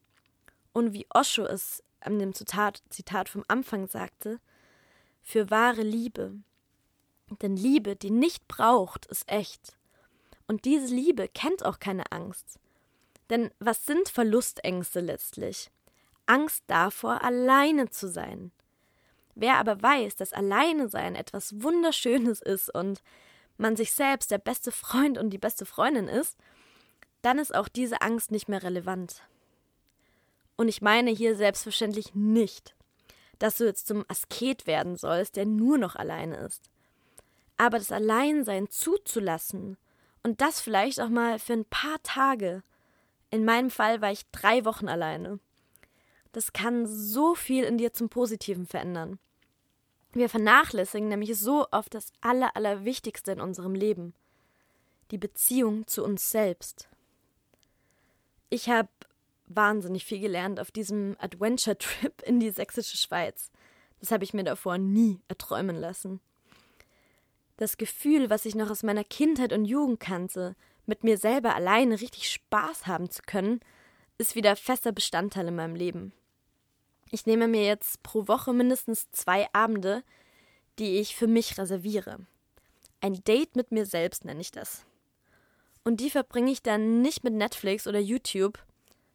Und 0.73 0.95
wie 0.95 1.07
Osho 1.13 1.45
es 1.45 1.83
an 2.01 2.19
dem 2.19 2.35
Zitat, 2.35 2.83
Zitat 2.89 3.29
vom 3.29 3.45
Anfang 3.49 3.89
sagte, 3.89 4.41
für 5.23 5.51
wahre 5.51 5.83
Liebe. 5.83 6.35
Denn 7.41 7.57
Liebe, 7.57 7.97
die 7.97 8.11
nicht 8.11 8.49
braucht, 8.49 9.07
ist 9.07 9.31
echt. 9.31 9.77
Und 10.47 10.65
diese 10.65 10.93
Liebe 10.93 11.29
kennt 11.29 11.65
auch 11.65 11.79
keine 11.79 12.11
Angst. 12.11 12.59
Denn 13.31 13.51
was 13.59 13.87
sind 13.87 14.09
Verlustängste 14.09 15.01
letztlich? 15.01 15.71
Angst 16.27 16.65
davor, 16.67 17.23
alleine 17.23 17.91
zu 17.91 18.09
sein. 18.09 18.53
Wer 19.35 19.57
aber 19.57 19.81
weiß, 19.81 20.17
dass 20.17 20.33
Alleine 20.33 20.89
sein 20.89 21.15
etwas 21.15 21.63
Wunderschönes 21.63 22.41
ist 22.43 22.73
und 22.75 23.03
man 23.57 23.77
sich 23.77 23.93
selbst 23.93 24.31
der 24.31 24.39
beste 24.39 24.73
Freund 24.73 25.19
und 25.19 25.31
die 25.31 25.39
beste 25.39 25.65
Freundin 25.65 26.09
ist, 26.09 26.37
dann 27.23 27.39
ist 27.39 27.55
auch 27.55 27.69
diese 27.69 28.03
Angst 28.03 28.31
nicht 28.31 28.49
mehr 28.49 28.63
relevant. 28.63 29.23
Und 30.57 30.69
ich 30.69 30.83
meine 30.83 31.11
hier 31.11 31.37
selbstverständlich 31.37 32.15
nicht, 32.15 32.75
dass 33.39 33.57
du 33.57 33.65
jetzt 33.65 33.87
zum 33.87 34.05
Asket 34.09 34.67
werden 34.67 34.97
sollst, 34.97 35.37
der 35.37 35.47
nur 35.47 35.79
noch 35.79 35.97
alleine 35.97 36.37
ist. 36.39 36.71
Aber 37.57 37.79
das 37.79 37.93
Alleinsein 37.93 38.69
zuzulassen 38.69 39.79
und 40.23 40.41
das 40.41 40.61
vielleicht 40.61 41.01
auch 41.01 41.09
mal 41.09 41.39
für 41.39 41.55
ein 41.55 41.65
paar 41.65 42.03
Tage. 42.03 42.63
In 43.31 43.45
meinem 43.45 43.71
Fall 43.71 44.01
war 44.01 44.13
ich 44.13 44.31
drei 44.31 44.65
Wochen 44.65 44.89
alleine 44.89 45.41
das 46.33 46.53
kann 46.53 46.87
so 46.87 47.35
viel 47.35 47.65
in 47.65 47.79
dir 47.79 47.93
zum 47.93 48.09
Positiven 48.09 48.67
verändern. 48.67 49.19
Wir 50.13 50.29
vernachlässigen 50.29 51.09
nämlich 51.09 51.39
so 51.39 51.67
oft 51.71 51.95
das 51.95 52.13
Aller, 52.21 52.55
Allerwichtigste 52.57 53.33
in 53.33 53.41
unserem 53.41 53.75
Leben. 53.75 54.15
Die 55.11 55.19
Beziehung 55.19 55.87
zu 55.87 56.05
uns 56.05 56.31
selbst. 56.31 56.89
Ich 58.51 58.69
habe 58.69 58.89
wahnsinnig 59.47 60.05
viel 60.05 60.21
gelernt 60.21 60.61
auf 60.61 60.71
diesem 60.71 61.17
Adventure-Trip 61.19 62.23
in 62.23 62.41
die 62.41 62.51
sächsische 62.51 62.97
Schweiz. 62.97 63.51
Das 64.01 64.11
habe 64.11 64.25
ich 64.25 64.35
mir 64.35 64.45
davor 64.45 64.79
nie 64.79 65.21
erträumen 65.29 65.77
lassen. 65.77 66.21
Das 67.57 67.77
Gefühl, 67.77 68.29
was 68.29 68.45
ich 68.45 68.55
noch 68.55 68.71
aus 68.71 68.83
meiner 68.83 69.05
Kindheit 69.05 69.53
und 69.53 69.65
Jugend 69.65 70.01
kannte, 70.01 70.57
mit 70.85 71.05
mir 71.05 71.17
selber 71.17 71.55
alleine 71.55 72.01
richtig 72.01 72.31
Spaß 72.31 72.87
haben 72.87 73.09
zu 73.09 73.23
können, 73.23 73.61
ist 74.19 74.35
wieder 74.35 74.57
fester 74.57 74.93
Bestandteil 74.93 75.49
in 75.49 75.57
meinem 75.57 75.77
Leben. 75.77 76.13
Ich 77.15 77.27
nehme 77.27 77.47
mir 77.47 77.67
jetzt 77.67 78.03
pro 78.03 78.27
Woche 78.27 78.55
mindestens 78.55 79.11
zwei 79.11 79.47
Abende, 79.53 80.03
die 80.79 80.99
ich 80.99 81.15
für 81.15 81.27
mich 81.27 81.59
reserviere. 81.59 82.21
Ein 83.03 83.23
Date 83.25 83.55
mit 83.55 83.71
mir 83.71 83.85
selbst 83.85 84.25
nenne 84.25 84.41
ich 84.41 84.51
das. 84.51 84.87
Und 85.85 86.01
die 86.01 86.09
verbringe 86.09 86.51
ich 86.51 86.63
dann 86.63 87.03
nicht 87.03 87.23
mit 87.23 87.35
Netflix 87.35 87.87
oder 87.87 87.99
YouTube. 87.99 88.59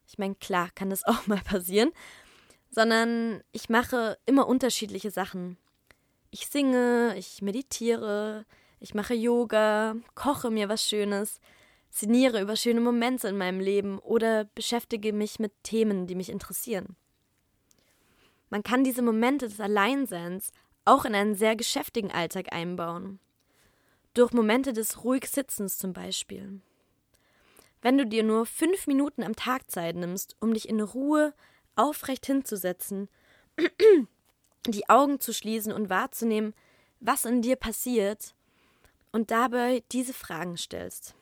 Ich 0.07 0.19
meine, 0.19 0.36
klar 0.36 0.69
kann 0.75 0.91
das 0.91 1.03
auch 1.07 1.25
mal 1.25 1.41
passieren, 1.41 1.89
sondern 2.69 3.41
ich 3.51 3.67
mache 3.67 4.19
immer 4.27 4.47
unterschiedliche 4.47 5.10
Sachen. 5.10 5.57
Ich 6.29 6.45
singe, 6.45 7.15
ich 7.17 7.41
meditiere, 7.41 8.45
ich 8.79 8.93
mache 8.93 9.15
Yoga, 9.15 9.95
koche 10.13 10.51
mir 10.51 10.69
was 10.69 10.83
Schönes, 10.88 11.39
sinniere 11.89 12.41
über 12.41 12.57
schöne 12.57 12.81
Momente 12.81 13.27
in 13.27 13.39
meinem 13.39 13.60
Leben 13.60 13.97
oder 13.97 14.45
beschäftige 14.45 15.13
mich 15.13 15.39
mit 15.39 15.51
Themen, 15.63 16.05
die 16.05 16.13
mich 16.13 16.29
interessieren. 16.29 16.95
Man 18.49 18.63
kann 18.63 18.83
diese 18.83 19.01
Momente 19.01 19.47
des 19.47 19.60
Alleinseins 19.60 20.51
auch 20.86 21.05
in 21.05 21.15
einen 21.15 21.36
sehr 21.36 21.55
geschäftigen 21.55 22.12
Alltag 22.12 22.53
einbauen. 22.53 23.19
Durch 24.13 24.31
Momente 24.31 24.73
des 24.73 25.03
ruhig 25.03 25.27
Sitzens 25.27 25.77
zum 25.77 25.93
Beispiel. 25.93 26.62
Wenn 27.81 27.97
du 27.97 28.05
dir 28.05 28.23
nur 28.23 28.45
fünf 28.45 28.88
Minuten 28.88 29.23
am 29.23 29.36
Tag 29.36 29.69
Zeit 29.69 29.95
nimmst, 29.95 30.36
um 30.39 30.53
dich 30.53 30.67
in 30.67 30.81
Ruhe 30.81 31.33
aufrecht 31.75 32.25
hinzusetzen, 32.25 33.10
die 34.67 34.89
Augen 34.89 35.19
zu 35.19 35.33
schließen 35.33 35.71
und 35.71 35.89
wahrzunehmen, 35.89 36.53
was 36.99 37.25
in 37.25 37.41
dir 37.41 37.55
passiert, 37.55 38.33
und 39.12 39.31
dabei 39.31 39.83
diese 39.91 40.13
Fragen 40.13 40.57
stellst. 40.57 41.15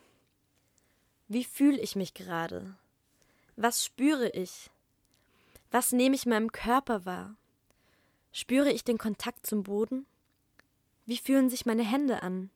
Wie 1.28 1.44
fühle 1.44 1.78
ich 1.78 1.96
mich 1.96 2.14
gerade? 2.14 2.76
Was 3.56 3.84
spüre 3.84 4.28
ich? 4.30 4.70
Was 5.70 5.92
nehme 5.92 6.14
ich 6.14 6.26
meinem 6.26 6.52
Körper 6.52 7.04
wahr? 7.04 7.36
Spüre 8.32 8.70
ich 8.70 8.84
den 8.84 8.98
Kontakt 8.98 9.46
zum 9.46 9.62
Boden? 9.62 10.06
Wie 11.06 11.16
fühlen 11.16 11.50
sich 11.50 11.66
meine 11.66 11.84
Hände 11.84 12.22
an? 12.22 12.50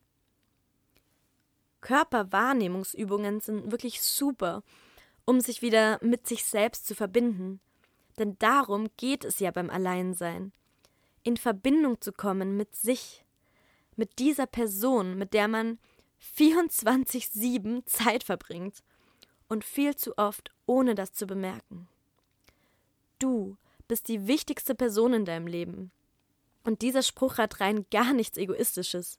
Körperwahrnehmungsübungen 1.81 3.41
sind 3.41 3.71
wirklich 3.71 4.03
super, 4.03 4.63
um 5.25 5.41
sich 5.41 5.63
wieder 5.63 5.99
mit 6.03 6.27
sich 6.27 6.45
selbst 6.45 6.87
zu 6.87 6.95
verbinden. 6.95 7.61
Denn 8.19 8.37
darum 8.39 8.89
geht 8.97 9.25
es 9.25 9.39
ja 9.39 9.51
beim 9.51 9.71
Alleinsein. 9.71 10.53
In 11.23 11.37
Verbindung 11.37 12.01
zu 12.01 12.13
kommen 12.13 12.57
mit 12.57 12.75
sich, 12.77 13.25
mit 13.97 14.19
dieser 14.19 14.47
Person, 14.47 15.17
mit 15.17 15.33
der 15.33 15.49
man 15.49 15.79
24-7 16.37 17.87
Zeit 17.87 18.25
verbringt 18.25 18.83
und 19.49 19.65
viel 19.65 19.97
zu 19.97 20.17
oft 20.19 20.53
ohne 20.67 20.95
das 20.95 21.13
zu 21.13 21.27
bemerken. 21.27 21.89
Du 23.21 23.57
bist 23.87 24.09
die 24.09 24.27
wichtigste 24.27 24.75
Person 24.75 25.13
in 25.13 25.25
deinem 25.25 25.47
Leben. 25.47 25.93
Und 26.65 26.83
dieser 26.83 27.03
Spruch 27.03 27.39
hat 27.39 27.61
rein 27.61 27.87
gar 27.91 28.13
nichts 28.13 28.39
Egoistisches. 28.39 29.19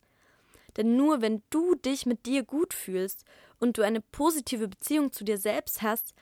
Denn 0.75 0.97
nur 0.97 1.21
wenn 1.21 1.43
du 1.49 1.75
dich 1.75 2.05
mit 2.05 2.25
dir 2.25 2.43
gut 2.43 2.73
fühlst 2.73 3.23
und 3.59 3.77
du 3.77 3.83
eine 3.83 4.01
positive 4.01 4.67
Beziehung 4.67 5.11
zu 5.11 5.23
dir 5.23 5.37
selbst 5.37 5.81
hast, 5.81 6.13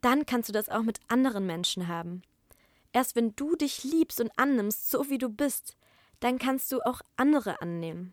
dann 0.00 0.26
kannst 0.26 0.48
du 0.48 0.52
das 0.52 0.68
auch 0.68 0.82
mit 0.82 1.00
anderen 1.08 1.46
Menschen 1.46 1.88
haben. 1.88 2.22
Erst 2.92 3.16
wenn 3.16 3.34
du 3.34 3.56
dich 3.56 3.82
liebst 3.82 4.20
und 4.20 4.30
annimmst, 4.36 4.90
so 4.90 5.08
wie 5.08 5.18
du 5.18 5.28
bist, 5.28 5.76
dann 6.20 6.38
kannst 6.38 6.70
du 6.70 6.80
auch 6.82 7.00
andere 7.16 7.62
annehmen. 7.62 8.12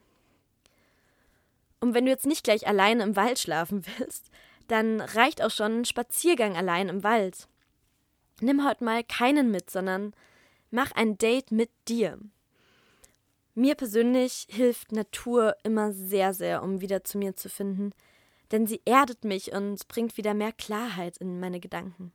Und 1.81 1.93
wenn 1.93 2.05
du 2.05 2.11
jetzt 2.11 2.25
nicht 2.25 2.43
gleich 2.43 2.67
alleine 2.67 3.03
im 3.03 3.15
Wald 3.15 3.39
schlafen 3.39 3.85
willst, 3.97 4.29
dann 4.67 5.01
reicht 5.01 5.41
auch 5.41 5.51
schon 5.51 5.81
ein 5.81 5.85
Spaziergang 5.85 6.55
allein 6.55 6.87
im 6.87 7.03
Wald 7.03 7.49
nimm 8.41 8.67
heute 8.67 8.83
mal 8.83 9.03
keinen 9.03 9.51
mit, 9.51 9.69
sondern 9.69 10.13
mach 10.71 10.91
ein 10.91 11.17
Date 11.17 11.51
mit 11.51 11.69
dir. 11.87 12.19
Mir 13.55 13.75
persönlich 13.75 14.47
hilft 14.49 14.91
Natur 14.91 15.55
immer 15.63 15.91
sehr, 15.91 16.33
sehr, 16.33 16.63
um 16.63 16.81
wieder 16.81 17.03
zu 17.03 17.17
mir 17.17 17.35
zu 17.35 17.49
finden, 17.49 17.91
denn 18.51 18.67
sie 18.67 18.81
erdet 18.85 19.23
mich 19.23 19.51
und 19.51 19.87
bringt 19.87 20.17
wieder 20.17 20.33
mehr 20.33 20.53
Klarheit 20.53 21.17
in 21.17 21.39
meine 21.39 21.59
Gedanken. 21.59 22.11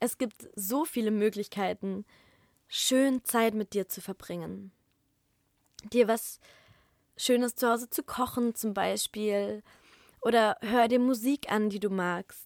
Es 0.00 0.18
gibt 0.18 0.48
so 0.54 0.84
viele 0.84 1.10
Möglichkeiten, 1.10 2.04
schön 2.68 3.24
Zeit 3.24 3.54
mit 3.54 3.74
dir 3.74 3.88
zu 3.88 4.00
verbringen. 4.00 4.72
Dir 5.92 6.08
was 6.08 6.40
Schönes 7.16 7.54
zu 7.54 7.68
Hause 7.68 7.88
zu 7.88 8.02
kochen 8.02 8.54
zum 8.54 8.74
Beispiel 8.74 9.62
oder 10.20 10.56
hör 10.60 10.88
dir 10.88 10.98
Musik 10.98 11.50
an, 11.50 11.70
die 11.70 11.80
du 11.80 11.88
magst. 11.88 12.45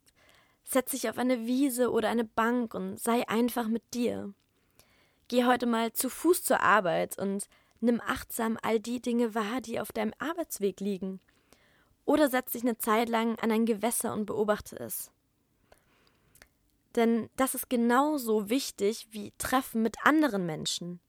Setz 0.73 0.93
dich 0.93 1.11
auf 1.11 1.19
eine 1.19 1.47
Wiese 1.47 1.91
oder 1.91 2.11
eine 2.11 2.23
Bank 2.23 2.75
und 2.75 2.97
sei 2.97 3.29
einfach 3.29 3.67
mit 3.67 3.83
dir. 3.93 4.33
Geh 5.27 5.45
heute 5.45 5.67
mal 5.67 5.93
zu 5.93 6.09
Fuß 6.09 6.45
zur 6.45 6.61
Arbeit 6.61 7.19
und 7.19 7.49
nimm 7.81 8.01
achtsam 8.01 8.57
all 8.63 8.79
die 8.79 9.03
Dinge 9.03 9.35
wahr, 9.35 9.61
die 9.61 9.81
auf 9.81 9.91
deinem 9.91 10.15
Arbeitsweg 10.21 10.79
liegen. 10.79 11.19
Oder 12.05 12.31
setz 12.31 12.53
dich 12.53 12.63
eine 12.63 12.79
Zeit 12.79 13.09
lang 13.09 13.37
an 13.41 13.51
ein 13.51 13.67
Gewässer 13.67 14.13
und 14.13 14.27
beobachte 14.27 14.79
es. 14.79 15.11
Denn 16.95 17.31
das 17.35 17.57
ist 17.57 17.69
genauso 17.69 18.49
wichtig 18.49 19.09
wie 19.11 19.33
Treffen 19.39 19.83
mit 19.83 19.97
anderen 20.07 20.47
Menschen. 20.47 21.01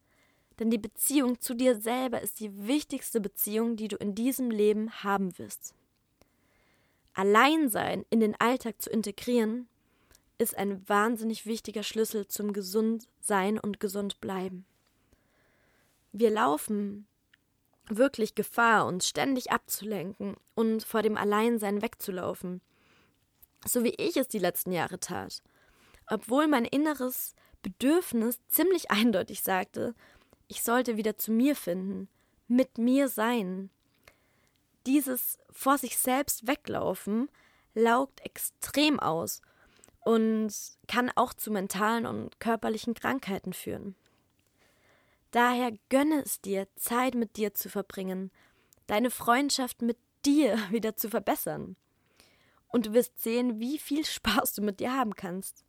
Denn 0.58 0.71
die 0.71 0.80
Beziehung 0.80 1.39
zu 1.39 1.54
dir 1.54 1.80
selber 1.80 2.19
ist 2.21 2.39
die 2.39 2.65
wichtigste 2.65 3.21
Beziehung, 3.21 3.76
die 3.76 3.89
du 3.89 3.97
in 3.97 4.15
diesem 4.15 4.50
Leben 4.50 5.04
haben 5.04 5.38
wirst. 5.38 5.76
Alleinsein 7.13 8.06
in 8.10 8.19
den 8.19 8.39
Alltag 8.39 8.82
zu 8.82 8.89
integrieren, 8.89 9.67
ist 10.38 10.58
ein 10.58 10.88
wahnsinnig 10.89 11.45
wichtiger 11.45 11.84
Schlüssel 11.84 12.28
zum 12.28 12.54
Gesundsein 12.54 13.60
und 13.60 13.80
Gesundbleiben. 13.80 14.65
Wir 16.12 16.32
laufen 16.32 17.06
wirklich 17.88 18.36
Gefahr, 18.36 18.86
uns 18.88 19.08
ständig 19.08 19.52
abzulenken 19.52 20.36
und 20.56 20.84
vor 20.84 21.02
dem 21.02 21.17
Alleinsein 21.17 21.82
wegzulaufen. 21.82 22.62
So 23.65 23.84
wie 23.84 23.95
ich 23.97 24.17
es 24.17 24.28
die 24.28 24.39
letzten 24.39 24.71
Jahre 24.71 25.00
tat. 25.00 25.43
Obwohl 26.08 26.47
mein 26.47 26.65
inneres 26.65 27.36
Bedürfnis 27.62 28.39
ziemlich 28.47 28.89
eindeutig 28.89 29.41
sagte, 29.41 29.93
ich 30.47 30.63
sollte 30.63 30.97
wieder 30.97 31.17
zu 31.17 31.32
mir 31.32 31.56
finden, 31.56 32.10
mit 32.47 32.78
mir 32.78 33.08
sein, 33.08 33.69
dieses 34.85 35.39
vor 35.51 35.77
sich 35.77 35.97
selbst 35.97 36.47
weglaufen 36.47 37.29
laugt 37.73 38.19
extrem 38.21 38.99
aus 38.99 39.41
und 40.03 40.53
kann 40.87 41.11
auch 41.15 41.33
zu 41.33 41.51
mentalen 41.51 42.05
und 42.05 42.39
körperlichen 42.39 42.93
Krankheiten 42.93 43.53
führen. 43.53 43.95
Daher 45.31 45.71
gönne 45.89 46.23
es 46.23 46.41
dir, 46.41 46.67
Zeit 46.75 47.15
mit 47.15 47.37
dir 47.37 47.53
zu 47.53 47.69
verbringen, 47.69 48.31
deine 48.87 49.09
Freundschaft 49.09 49.81
mit 49.81 49.97
dir 50.25 50.57
wieder 50.71 50.95
zu 50.95 51.09
verbessern. 51.09 51.75
Und 52.67 52.87
du 52.87 52.93
wirst 52.93 53.21
sehen, 53.21 53.59
wie 53.59 53.77
viel 53.77 54.05
Spaß 54.05 54.53
du 54.53 54.61
mit 54.61 54.79
dir 54.79 54.93
haben 54.93 55.15
kannst. 55.15 55.65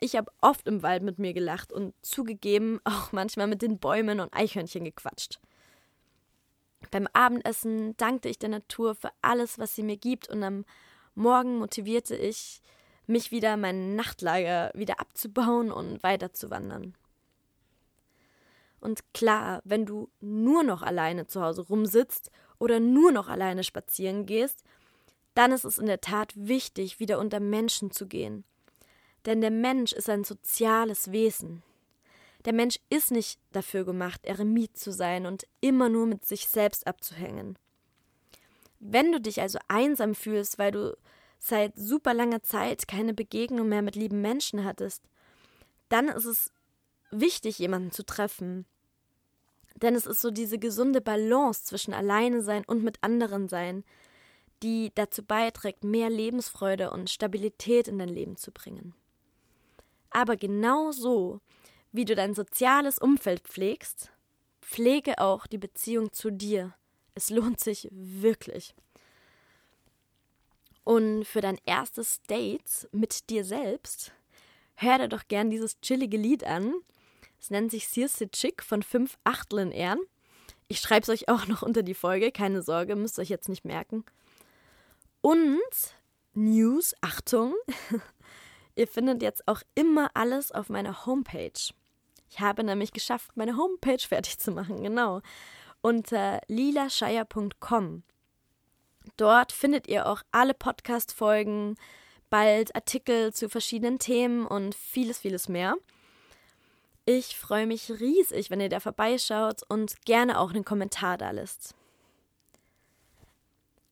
Ich 0.00 0.14
habe 0.14 0.30
oft 0.40 0.68
im 0.68 0.82
Wald 0.82 1.02
mit 1.02 1.18
mir 1.18 1.32
gelacht 1.32 1.72
und 1.72 1.94
zugegeben 2.02 2.80
auch 2.84 3.12
manchmal 3.12 3.48
mit 3.48 3.62
den 3.62 3.78
Bäumen 3.78 4.20
und 4.20 4.32
Eichhörnchen 4.32 4.84
gequatscht. 4.84 5.40
Beim 6.90 7.06
Abendessen 7.12 7.96
dankte 7.96 8.28
ich 8.28 8.38
der 8.38 8.48
Natur 8.48 8.94
für 8.94 9.10
alles, 9.22 9.58
was 9.58 9.74
sie 9.74 9.82
mir 9.82 9.96
gibt, 9.96 10.28
und 10.28 10.42
am 10.42 10.64
Morgen 11.14 11.58
motivierte 11.58 12.14
ich 12.16 12.62
mich 13.06 13.30
wieder, 13.30 13.56
mein 13.56 13.96
Nachtlager 13.96 14.70
wieder 14.74 15.00
abzubauen 15.00 15.72
und 15.72 16.02
weiterzuwandern. 16.02 16.94
Und 18.80 19.02
klar, 19.12 19.60
wenn 19.64 19.86
du 19.86 20.08
nur 20.20 20.62
noch 20.62 20.82
alleine 20.82 21.26
zu 21.26 21.42
Hause 21.42 21.62
rumsitzt 21.62 22.30
oder 22.58 22.78
nur 22.78 23.10
noch 23.10 23.28
alleine 23.28 23.64
spazieren 23.64 24.26
gehst, 24.26 24.62
dann 25.34 25.52
ist 25.52 25.64
es 25.64 25.78
in 25.78 25.86
der 25.86 26.00
Tat 26.00 26.32
wichtig, 26.36 27.00
wieder 27.00 27.18
unter 27.18 27.40
Menschen 27.40 27.90
zu 27.90 28.06
gehen. 28.06 28.44
Denn 29.26 29.40
der 29.40 29.50
Mensch 29.50 29.92
ist 29.92 30.08
ein 30.08 30.24
soziales 30.24 31.10
Wesen. 31.10 31.62
Der 32.44 32.52
Mensch 32.52 32.78
ist 32.88 33.10
nicht 33.10 33.40
dafür 33.52 33.84
gemacht, 33.84 34.24
Eremit 34.24 34.76
zu 34.76 34.92
sein 34.92 35.26
und 35.26 35.46
immer 35.60 35.88
nur 35.88 36.06
mit 36.06 36.24
sich 36.24 36.48
selbst 36.48 36.86
abzuhängen. 36.86 37.58
Wenn 38.80 39.10
du 39.10 39.20
dich 39.20 39.40
also 39.40 39.58
einsam 39.66 40.14
fühlst, 40.14 40.58
weil 40.58 40.70
du 40.70 40.96
seit 41.40 41.76
super 41.76 42.14
langer 42.14 42.42
Zeit 42.42 42.86
keine 42.88 43.14
Begegnung 43.14 43.68
mehr 43.68 43.82
mit 43.82 43.96
lieben 43.96 44.20
Menschen 44.20 44.64
hattest, 44.64 45.02
dann 45.88 46.08
ist 46.08 46.26
es 46.26 46.52
wichtig, 47.10 47.58
jemanden 47.58 47.90
zu 47.90 48.04
treffen. 48.04 48.66
Denn 49.76 49.94
es 49.94 50.06
ist 50.06 50.20
so 50.20 50.30
diese 50.30 50.58
gesunde 50.58 51.00
Balance 51.00 51.64
zwischen 51.64 51.94
alleine 51.94 52.42
sein 52.42 52.64
und 52.66 52.82
mit 52.82 52.98
anderen 53.02 53.48
sein, 53.48 53.84
die 54.62 54.90
dazu 54.94 55.22
beiträgt, 55.22 55.84
mehr 55.84 56.10
Lebensfreude 56.10 56.90
und 56.90 57.10
Stabilität 57.10 57.86
in 57.86 57.98
dein 57.98 58.08
Leben 58.08 58.36
zu 58.36 58.50
bringen. 58.50 58.94
Aber 60.10 60.36
genau 60.36 60.90
so, 60.90 61.40
wie 61.92 62.04
du 62.04 62.14
dein 62.14 62.34
soziales 62.34 62.98
Umfeld 62.98 63.40
pflegst, 63.40 64.10
pflege 64.60 65.18
auch 65.18 65.46
die 65.46 65.58
Beziehung 65.58 66.12
zu 66.12 66.30
dir. 66.30 66.74
Es 67.14 67.30
lohnt 67.30 67.60
sich 67.60 67.88
wirklich. 67.90 68.74
Und 70.84 71.24
für 71.24 71.40
dein 71.40 71.58
erstes 71.66 72.22
Date 72.22 72.88
mit 72.92 73.28
dir 73.28 73.44
selbst, 73.44 74.12
hör 74.76 74.98
dir 74.98 75.08
doch 75.08 75.28
gern 75.28 75.50
dieses 75.50 75.80
chillige 75.80 76.16
Lied 76.16 76.44
an. 76.44 76.74
Es 77.40 77.50
nennt 77.50 77.70
sich 77.70 77.88
Circe 77.88 78.30
Chick 78.30 78.62
von 78.62 78.82
fünf 78.82 79.18
Achtel 79.24 79.58
in 79.58 79.70
Ehren. 79.70 80.00
Ich 80.66 80.80
schreibe 80.80 81.02
es 81.02 81.08
euch 81.08 81.28
auch 81.28 81.46
noch 81.46 81.62
unter 81.62 81.82
die 81.82 81.94
Folge, 81.94 82.32
keine 82.32 82.62
Sorge, 82.62 82.96
müsst 82.96 83.18
ihr 83.18 83.22
euch 83.22 83.28
jetzt 83.28 83.48
nicht 83.48 83.64
merken. 83.64 84.04
Und 85.20 85.58
News, 86.34 86.94
Achtung, 87.00 87.54
ihr 88.78 88.86
findet 88.86 89.22
jetzt 89.22 89.46
auch 89.48 89.62
immer 89.74 90.10
alles 90.14 90.52
auf 90.52 90.68
meiner 90.68 91.04
Homepage. 91.04 91.74
Ich 92.30 92.40
habe 92.40 92.62
nämlich 92.62 92.92
geschafft, 92.92 93.36
meine 93.36 93.56
Homepage 93.56 93.98
fertig 93.98 94.38
zu 94.38 94.52
machen, 94.52 94.82
genau. 94.82 95.20
Unter 95.80 96.40
lilascheier.com. 96.46 98.02
Dort 99.16 99.52
findet 99.52 99.88
ihr 99.88 100.06
auch 100.06 100.22
alle 100.30 100.54
Podcast-Folgen, 100.54 101.76
bald 102.30 102.74
Artikel 102.76 103.32
zu 103.32 103.48
verschiedenen 103.48 103.98
Themen 103.98 104.46
und 104.46 104.74
vieles, 104.74 105.18
vieles 105.18 105.48
mehr. 105.48 105.76
Ich 107.04 107.36
freue 107.38 107.66
mich 107.66 107.90
riesig, 107.90 108.50
wenn 108.50 108.60
ihr 108.60 108.68
da 108.68 108.80
vorbeischaut 108.80 109.62
und 109.68 110.04
gerne 110.04 110.38
auch 110.38 110.50
einen 110.50 110.64
Kommentar 110.64 111.16
da 111.16 111.30
lässt. 111.30 111.74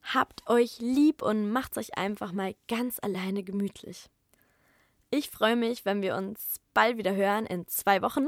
Habt 0.02 0.48
euch 0.48 0.78
lieb 0.78 1.22
und 1.22 1.50
macht's 1.50 1.78
euch 1.78 1.96
einfach 1.96 2.32
mal 2.32 2.54
ganz 2.68 2.98
alleine 3.02 3.42
gemütlich. 3.42 4.10
Ich 5.10 5.30
freue 5.30 5.54
mich, 5.54 5.84
wenn 5.84 6.02
wir 6.02 6.16
uns 6.16 6.56
bald 6.74 6.98
wieder 6.98 7.14
hören 7.14 7.46
in 7.46 7.68
zwei 7.68 8.02
Wochen 8.02 8.26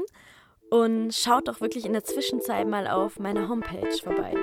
und 0.69 1.13
schaut 1.13 1.49
doch 1.49 1.59
wirklich 1.59 1.85
in 1.85 1.91
der 1.93 2.05
Zwischenzeit 2.05 2.67
mal 2.67 2.87
auf 2.87 3.19
meiner 3.19 3.49
Homepage 3.49 3.91
vorbei. 4.01 4.33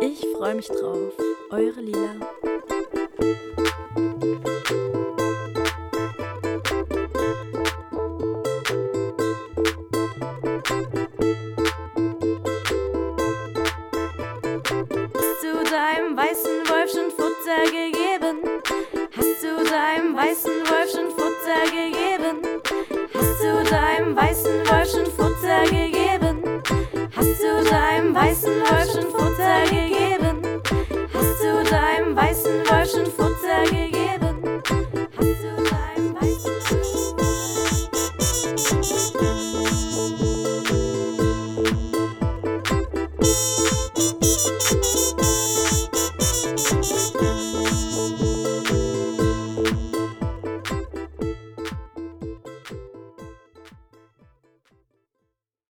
Ich 0.00 0.20
freue 0.36 0.54
mich 0.54 0.68
drauf. 0.68 1.12
Eure 1.50 1.80
Lila. 1.80 2.16